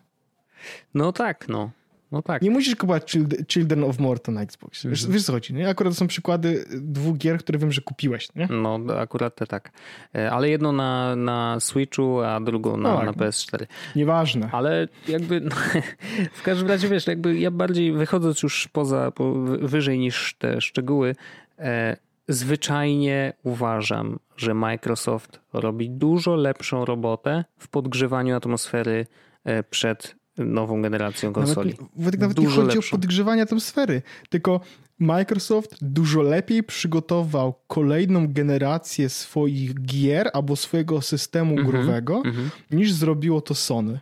[0.94, 1.70] No tak, no.
[2.12, 2.42] No tak.
[2.42, 3.16] Nie musisz kupować
[3.48, 4.86] Children of Morta na Xbox.
[4.86, 5.12] Wiesz, mhm.
[5.12, 5.68] wiesz co chodzi, nie?
[5.68, 8.48] Akurat to są przykłady dwóch gier, które wiem, że kupiłeś, nie?
[8.50, 9.70] No, akurat te tak.
[10.14, 13.66] E, ale jedno na, na Switchu, a drugą na, no, na PS4.
[13.96, 14.48] Nieważne.
[14.52, 15.50] Ale jakby no,
[16.40, 21.14] w każdym razie, wiesz, jakby ja bardziej wychodząc już poza, po, wyżej niż te szczegóły,
[21.58, 21.96] e,
[22.34, 29.06] zwyczajnie uważam, że Microsoft robi dużo lepszą robotę w podgrzewaniu atmosfery
[29.44, 31.74] e, przed nową generacją konsoli.
[31.96, 32.96] Nawet, nawet nie chodzi lepszą.
[32.96, 34.60] o podgrzewanie atmosfery, tylko
[34.98, 42.36] Microsoft dużo lepiej przygotował kolejną generację swoich gier albo swojego systemu mm -hmm, growego mm
[42.36, 42.76] -hmm.
[42.76, 44.00] niż zrobiło to Sony.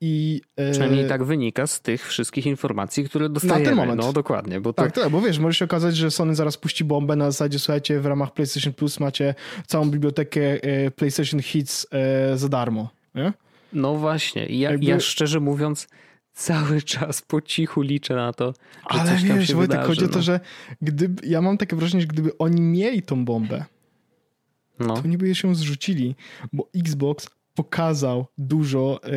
[0.00, 0.70] I, e...
[0.70, 3.60] Przynajmniej tak wynika z tych wszystkich informacji, które dostajemy.
[3.60, 4.00] Na ten moment.
[4.00, 4.60] No dokładnie.
[4.60, 5.00] Bo tak, to...
[5.00, 8.06] tak, bo wiesz, może się okazać, że Sony zaraz puści bombę na zasadzie, słuchajcie, w
[8.06, 9.34] ramach PlayStation Plus macie
[9.66, 12.88] całą bibliotekę e, PlayStation Hits e, za darmo.
[13.14, 13.32] Nie?
[13.72, 14.46] No właśnie.
[14.46, 14.86] Ja, Jakby...
[14.86, 15.88] ja szczerze mówiąc
[16.32, 18.54] cały czas po cichu liczę na to,
[18.90, 20.06] że Ale coś tam wiesz, się Wojtek, wydarzy, chodzi no.
[20.06, 20.40] o to, że
[20.82, 23.64] gdyby, ja mam takie wrażenie, że gdyby oni mieli tą bombę,
[24.78, 24.94] no.
[24.94, 26.14] to niby się zrzucili,
[26.52, 27.28] bo Xbox
[27.60, 29.08] pokazał dużo e,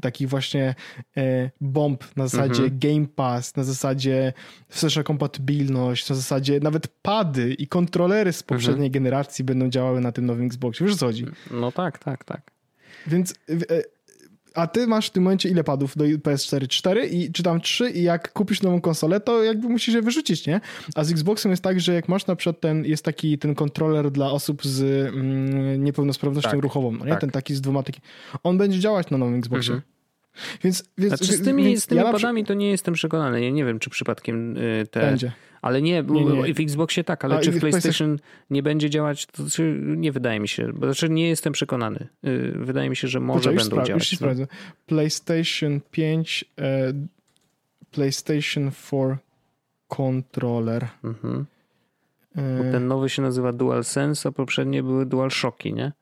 [0.00, 0.74] takich właśnie
[1.16, 2.78] e, bomb na zasadzie mhm.
[2.78, 4.32] Game Pass, na zasadzie
[4.68, 8.92] wsteczna kompatybilność, na zasadzie nawet pady i kontrolery z poprzedniej mhm.
[8.92, 10.86] generacji będą działały na tym nowym Xboxie.
[10.86, 11.26] Wiesz co chodzi?
[11.50, 12.50] No tak, tak, tak.
[13.06, 13.82] Więc e,
[14.54, 16.68] a ty masz w tym momencie ile padów do PS4?
[16.68, 20.46] 4 i czy tam 3 i jak kupisz nową konsolę, to jakby musisz je wyrzucić,
[20.46, 20.60] nie?
[20.94, 24.10] A z Xboxem jest tak, że jak masz na przykład ten, jest taki ten kontroler
[24.10, 27.10] dla osób z mm, niepełnosprawnością tak, ruchową, no nie?
[27.10, 27.20] Tak.
[27.20, 28.00] Ten taki z dwoma taki.
[28.42, 29.74] On będzie działać na nowym Xboxie.
[29.74, 29.92] Mhm.
[30.64, 33.44] Więc, więc, znaczy z tymi, z tymi ja padami to nie jestem przekonany.
[33.44, 35.00] Ja nie wiem, czy przypadkiem y, te...
[35.00, 35.32] Będzie.
[35.62, 38.18] Ale nie, nie, nie, w Xboxie tak, ale A, czy w PlayStation
[38.50, 42.08] nie będzie działać, to znaczy nie wydaje mi się, bo znaczy nie jestem przekonany.
[42.24, 44.20] Y, wydaje mi się, że może Poczekaj, będą działać.
[44.20, 44.46] no.
[44.86, 46.92] PlayStation 5, e,
[47.90, 49.16] PlayStation 4
[49.88, 50.88] Controller.
[51.04, 51.46] Mhm.
[52.36, 52.72] E...
[52.72, 55.92] ten nowy się nazywa DualSense, a poprzednie były DualShocki, nie?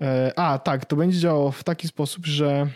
[0.00, 2.66] E, a, tak, to będzie działało w taki sposób, że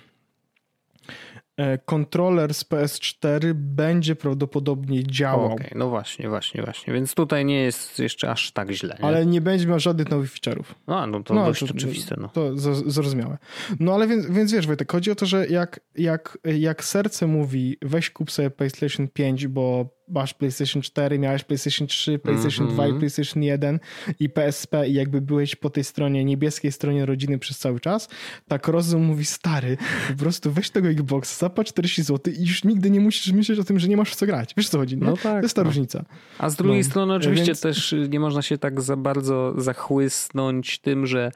[1.85, 5.53] kontroler z PS4 będzie prawdopodobnie działał.
[5.53, 6.95] Okej, okay, no właśnie, właśnie, właśnie.
[6.95, 8.97] Więc tutaj nie jest jeszcze aż tak źle.
[8.99, 9.05] Nie?
[9.05, 10.65] Ale nie będzie miał żadnych nowych feature'ów.
[10.87, 12.17] A, no to no, dość to, oczywiste.
[12.19, 12.29] No.
[12.29, 12.57] To
[12.91, 13.39] zrozumiałe.
[13.81, 17.77] No ale więc, więc wiesz Wojtek, chodzi o to, że jak, jak, jak serce mówi
[17.83, 22.75] weź kup sobie PlayStation 5, bo masz PlayStation 4, miałeś PlayStation 3, PlayStation mm -hmm.
[22.75, 22.99] 2 i mhm.
[22.99, 23.81] PlayStation 1
[24.21, 28.09] i PSP i jakby byłeś po tej stronie, niebieskiej stronie rodziny przez cały czas,
[28.49, 29.77] tak rozum mówi stary,
[30.09, 33.65] po prostu weź tego Xboxa, zapłać 40 zł i już nigdy nie musisz myśleć o
[33.65, 34.55] tym, że nie masz w co grać.
[34.57, 35.07] Wiesz co chodzi, nie?
[35.07, 35.69] No tak, to jest ta no.
[35.69, 36.05] różnica.
[36.39, 36.85] A z drugiej no.
[36.85, 37.61] strony oczywiście Więc...
[37.61, 41.33] też nie można się tak za bardzo zachłysnąć tym, że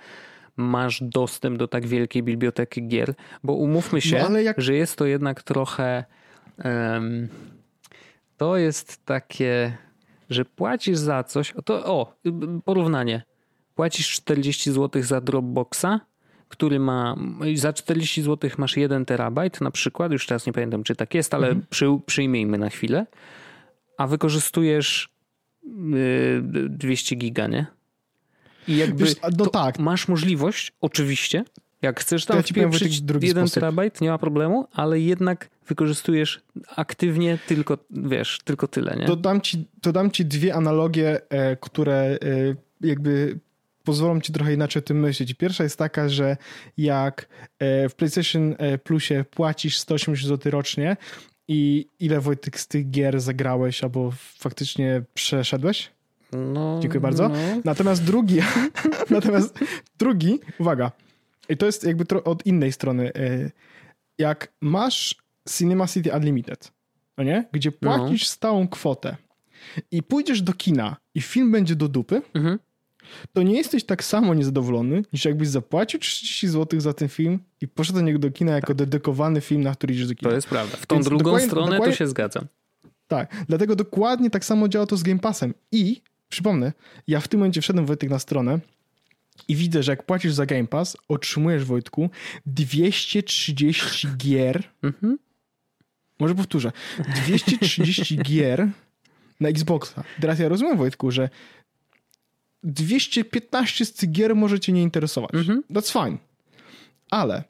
[0.57, 3.15] masz dostęp do tak wielkiej biblioteki gier,
[3.45, 4.61] bo umówmy się, no, jak...
[4.61, 6.05] że jest to jednak trochę
[6.65, 7.29] um,
[8.37, 9.77] to jest takie,
[10.31, 12.15] że płacisz za coś, to o,
[12.65, 13.23] porównanie.
[13.75, 16.01] Płacisz 40 zł za Dropboxa,
[16.49, 17.17] który ma,
[17.55, 21.35] za 40 zł masz 1 terabajt na przykład, już teraz nie pamiętam czy tak jest,
[21.35, 21.67] ale mhm.
[21.71, 23.07] przy, przyjmijmy na chwilę,
[23.99, 25.09] a wykorzystujesz
[26.69, 27.67] 200 y, giga, nie?
[28.69, 29.79] I jakby Wiesz, no tak.
[29.79, 31.45] masz możliwość, oczywiście,
[31.85, 36.43] jak chcesz tam ja wpieprzyć jeden terabajt, nie ma problemu, ale jednak wykorzystujesz
[36.77, 39.07] aktywnie tylko, wiesz, tylko tyle, nie?
[39.07, 42.17] To dam ci, to dam ci dwie analogie, e, które e,
[42.81, 43.39] jakby
[43.85, 45.35] pozwolą ci trochę inaczej o tym myśleć.
[45.35, 46.37] Pierwsza jest taka, że
[46.79, 47.29] jak
[47.59, 48.55] e, w PlayStation
[48.85, 50.97] Plusie płacisz 180 zł rocznie
[51.49, 55.91] i ile Wojtek z tych gier zagrałeś albo faktycznie przeszedłeś?
[56.33, 57.29] No, Dziękuję bardzo.
[57.29, 57.35] No.
[57.65, 58.41] Natomiast drugi,
[59.11, 59.59] natomiast
[59.99, 60.93] drugi, uwaga,
[61.49, 63.13] i to jest jakby od innej strony.
[63.15, 63.51] E,
[64.19, 65.17] jak masz
[65.59, 66.73] Cinema City Unlimited,
[67.19, 67.49] no nie?
[67.53, 67.89] gdzie no.
[67.89, 68.27] płacisz no.
[68.27, 69.17] stałą kwotę
[69.91, 72.59] i pójdziesz do kina i film będzie do dupy, mhm.
[73.33, 77.69] to nie jesteś tak samo niezadowolony, niż jakbyś zapłacił 30 zł za ten film i
[77.69, 78.77] poszedł do niego do kina jako tak.
[78.77, 80.31] dedykowany film, na który idziesz do kina.
[80.31, 80.77] To jest prawda.
[80.77, 82.47] W tą Więc drugą stronę dokładnie, to się zgadzam.
[83.09, 85.55] Tak, dlatego dokładnie tak samo działa to z Game Passem.
[85.73, 86.73] I przypomnę,
[87.07, 88.59] ja w tym momencie wszedłem Wojtek na stronę
[89.49, 92.11] i widzę, że jak płacisz za Game Pass, otrzymujesz, Wojtku,
[92.47, 94.63] 230 gier.
[94.83, 95.19] Mhm.
[96.19, 96.73] Może powtórzę.
[97.25, 98.69] 230 gier
[99.41, 100.05] na Xboxa.
[100.21, 101.29] Teraz ja rozumiem, Wojtku, że
[102.63, 105.35] 215 z tych gier może cię nie interesować.
[105.35, 105.63] Mhm.
[105.71, 106.19] That's fine.
[107.11, 107.45] Ale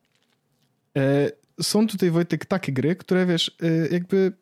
[0.96, 1.30] e,
[1.62, 4.32] są tutaj, Wojtek, takie gry, które wiesz, e, jakby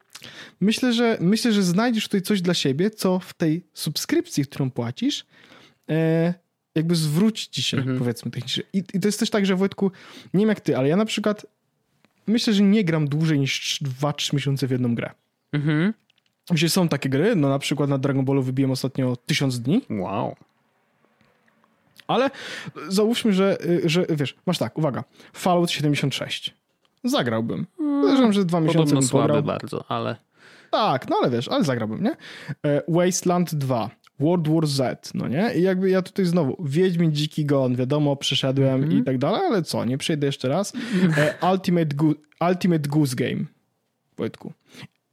[0.60, 5.26] myślę, że myślę, że znajdziesz tutaj coś dla siebie, co w tej subskrypcji, którą płacisz,
[5.90, 6.34] e,
[6.74, 7.98] jakby zwrócić ci się, mhm.
[7.98, 8.62] powiedzmy technicznie.
[8.72, 9.90] I, I to jest też tak, że Wojtku,
[10.34, 11.46] nie wiem jak ty, ale ja na przykład
[12.26, 15.10] myślę, że nie gram dłużej niż 2-3 miesiące w jedną grę.
[15.52, 15.94] Mhm.
[16.50, 19.82] Jeśli są takie gry, no na przykład na Dragon Ballu wybiłem ostatnio 1000 dni.
[19.90, 20.36] Wow.
[22.06, 22.30] Ale
[22.88, 26.54] załóżmy, że, że wiesz, masz tak, uwaga, Fallout 76.
[27.04, 27.66] Zagrałbym.
[27.78, 30.16] Uważam, że dwa miesiące bym słaby bardzo, ale...
[30.70, 32.16] Tak, no ale wiesz, ale zagrałbym, nie?
[32.66, 33.90] E, Wasteland 2.
[34.20, 35.54] World War Z, no nie?
[35.54, 39.00] I jakby ja tutaj znowu, Wiedźmin Dziki Gon, wiadomo, przeszedłem mm -hmm.
[39.00, 40.72] i tak dalej, ale co, nie przejdę jeszcze raz.
[41.16, 42.14] E, Ultimate, Go
[42.48, 43.44] Ultimate Goose Game,
[44.16, 44.52] Wojtku.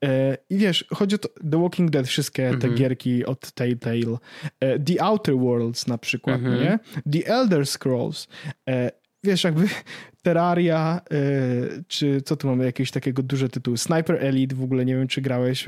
[0.04, 2.62] E, I wiesz, chodzi o to, The Walking Dead, wszystkie mm -hmm.
[2.62, 2.80] te mhm.
[2.80, 4.18] gierki od Telltale,
[4.60, 6.62] e, The Outer Worlds na przykład, mm -hmm.
[6.62, 6.80] nie?
[7.12, 8.28] The Elder Scrolls,
[9.24, 9.68] wiesz, jakby
[10.24, 11.02] Terraria,
[11.88, 15.22] czy co tu mamy, jakieś takiego duże tytuły, Sniper Elite, w ogóle nie wiem, czy
[15.22, 15.66] grałeś,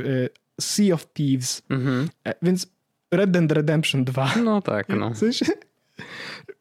[0.62, 2.10] Sea of Thieves, mhm.
[2.42, 2.68] więc
[3.12, 4.36] Red Dead Redemption 2.
[4.44, 5.10] No tak, no.
[5.10, 5.46] W sensie,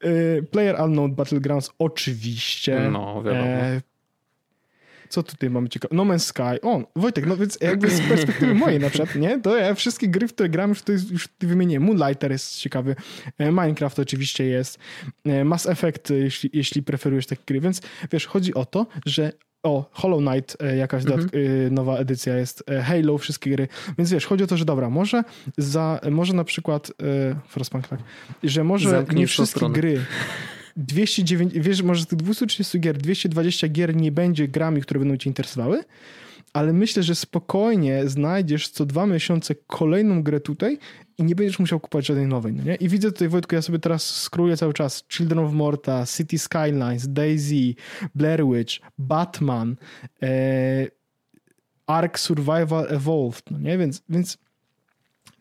[0.05, 2.89] y, Player Unknown Battlegrounds oczywiście.
[2.91, 3.45] No, wiadomo.
[3.45, 3.81] E,
[5.09, 5.95] co tutaj mamy ciekawe?
[5.95, 6.61] No Man's Sky.
[6.61, 9.39] O, Wojtek, no więc jakby z perspektywy mojej na przykład, nie?
[9.39, 11.83] To ja wszystkie gry, w które gram, już tutaj już wymieniłem.
[11.83, 12.95] Moonlighter jest ciekawy.
[13.37, 14.79] E, Minecraft oczywiście jest.
[15.25, 17.61] E, Mass Effect, jeśli, jeśli preferujesz takie gry.
[17.61, 17.81] Więc
[18.11, 19.31] wiesz, chodzi o to, że
[19.63, 21.29] o, Hollow Knight, e, jakaś mhm.
[21.73, 23.67] nowa edycja jest, Halo, wszystkie gry.
[23.97, 25.23] Więc wiesz, chodzi o to, że dobra, może
[25.57, 26.91] za, może na przykład
[27.47, 27.99] Frostpunk, tak,
[28.43, 30.01] że może Zamknij nie wszystkie gry
[30.77, 35.29] 209, wiesz, może z tych 230 gier 220 gier nie będzie grami, które będą cię
[35.29, 35.83] interesowały,
[36.53, 40.77] ale myślę, że spokojnie znajdziesz co dwa miesiące kolejną grę tutaj
[41.17, 42.75] i nie będziesz musiał kupować żadnej nowej, no nie?
[42.75, 47.13] I widzę tutaj, Wojtku, ja sobie teraz skróję cały czas Children of Morta, City Skylines,
[47.13, 47.75] Daisy,
[48.15, 49.75] Blair Witch, Batman,
[50.23, 50.87] e,
[51.87, 53.77] Ark Survival Evolved, no nie?
[53.77, 54.37] Więc, więc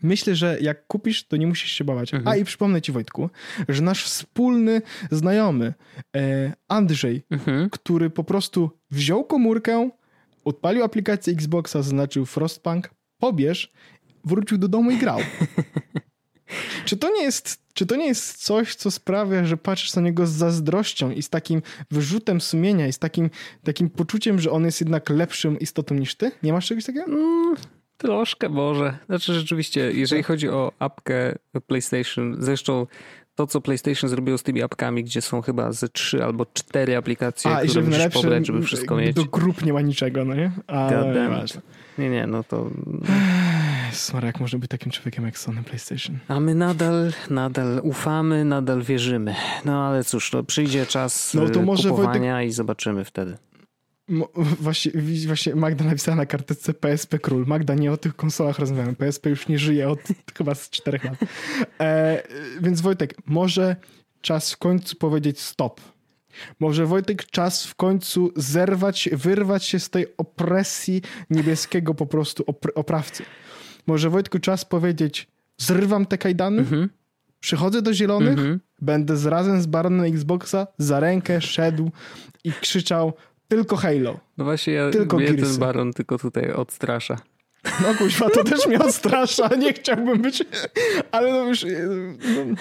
[0.03, 2.15] myślę, że jak kupisz, to nie musisz się bawać.
[2.15, 2.29] Mhm.
[2.29, 3.31] A i przypomnę ci, Wojtku,
[3.69, 5.75] że nasz wspólny znajomy
[6.17, 7.71] e, Andrzej, mhm.
[7.71, 9.91] który po prostu wziął komórkę,
[10.51, 12.91] odpalił aplikację Xboxa, zaznaczył Frostpunk,
[13.21, 13.73] pobierz,
[14.25, 15.19] wrócił do domu i grał.
[16.85, 20.27] Czy to nie jest, czy to nie jest coś, co sprawia, że patrzysz na niego
[20.27, 23.31] z zazdrością i z takim wyrzutem sumienia i z takim,
[23.65, 26.31] takim poczuciem, że on jest jednak lepszym istotą niż ty?
[26.43, 27.07] Nie masz czegoś takiego?
[27.07, 27.57] Mm,
[28.01, 28.99] Troszkę może.
[29.07, 32.87] Znaczy rzeczywiście, jeżeli chodzi o apkę PlayStation, zresztą
[33.41, 37.51] to, co PlayStation zrobiło z tymi apkami, gdzie są chyba ze trzy albo cztery aplikacje,
[37.51, 39.17] A, które musisz pobrać, żeby wszystko mieć.
[39.17, 40.51] Do grup nie ma niczego, no nie?
[40.67, 41.15] Ale
[41.99, 42.71] nie, nie, no to...
[43.93, 46.19] Smara, jak może być takim człowiekiem jak Sony PlayStation?
[46.29, 49.35] A my nadal, nadal ufamy, nadal wierzymy.
[49.65, 52.51] No ale cóż, no, przyjdzie czas no, to może kupowania Wojtek...
[52.51, 53.37] i zobaczymy wtedy.
[54.61, 54.93] Właśnie,
[55.27, 57.47] właśnie Magda napisała na karteczce PSP Król.
[57.47, 58.97] Magda, nie o tych konsolach rozmawiamy.
[58.97, 60.01] PSP już nie żyje od
[60.37, 61.19] chyba z czterech lat.
[61.81, 62.23] E,
[62.61, 63.77] więc Wojtek, może
[64.21, 65.81] czas w końcu powiedzieć stop.
[66.61, 72.73] Może Wojtek czas w końcu zerwać, wyrwać się z tej opresji niebieskiego po prostu opr
[72.75, 73.25] oprawcy.
[73.87, 76.89] Może Wojtku czas powiedzieć zrywam te kajdany, mhm.
[77.41, 78.61] przychodzę do zielonych, mhm.
[78.81, 81.91] będę z, razem z Baronem Xboxa za rękę szedł
[82.45, 83.13] i krzyczał
[83.51, 84.21] tylko Halo.
[84.39, 87.17] No właśnie, ja tylko mnie ten baron tylko tutaj odstrasza.
[87.65, 90.45] No kuźwa, to też mnie odstrasza, nie chciałbym być,
[91.13, 91.67] ale no już...
[92.23, 92.57] No,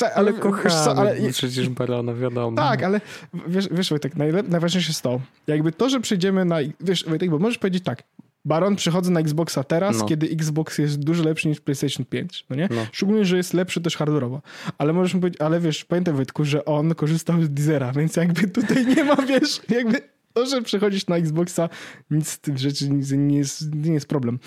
[0.00, 2.56] ale, ale kochamy ale, przecież barona, wiadomo.
[2.56, 3.00] Tak, ale
[3.46, 4.12] wiesz, wiesz Wojtek,
[4.48, 6.56] najważniejsze jest to, jakby to, że przejdziemy na...
[6.80, 8.02] Wiesz Wojtek, bo możesz powiedzieć tak,
[8.44, 10.06] Baron przychodzę na Xboxa teraz, no.
[10.06, 12.68] kiedy Xbox jest dużo lepszy niż PlayStation 5, no nie?
[12.70, 12.86] No.
[12.92, 14.40] Szczególnie, że jest lepszy też hardware'owo.
[14.78, 18.86] Ale możesz powiedzieć, ale wiesz, pamiętaj Wojtku, że on korzystał z Deezera, więc jakby tutaj
[18.86, 20.00] nie ma, wiesz, jakby
[20.32, 21.68] to, że przechodzisz na Xboxa,
[22.10, 24.38] nic z tych rzeczy nie jest, nie jest problem.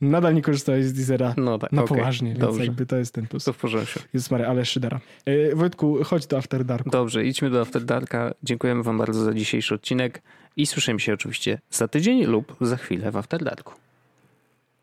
[0.00, 2.64] Nadal nie korzystałeś z Deezera no tak, na okay, poważnie, więc dobrze.
[2.64, 3.44] jakby to jest ten plus.
[3.44, 4.00] To w porządku.
[4.14, 5.00] Jest Mary, ale szydera.
[5.24, 6.88] E, Wojtku, chodź do After Dark.
[6.88, 8.34] Dobrze, idźmy do After Darka.
[8.42, 10.22] Dziękujemy wam bardzo za dzisiejszy odcinek
[10.56, 13.74] i słyszymy się oczywiście za tydzień lub za chwilę w After Darku.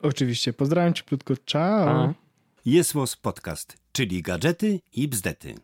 [0.01, 0.53] Oczywiście.
[0.53, 1.33] Pozdrawiam cię, plutko.
[1.45, 2.13] Ciao.
[2.65, 5.55] Jest Podcast, czyli gadżety i bzdety.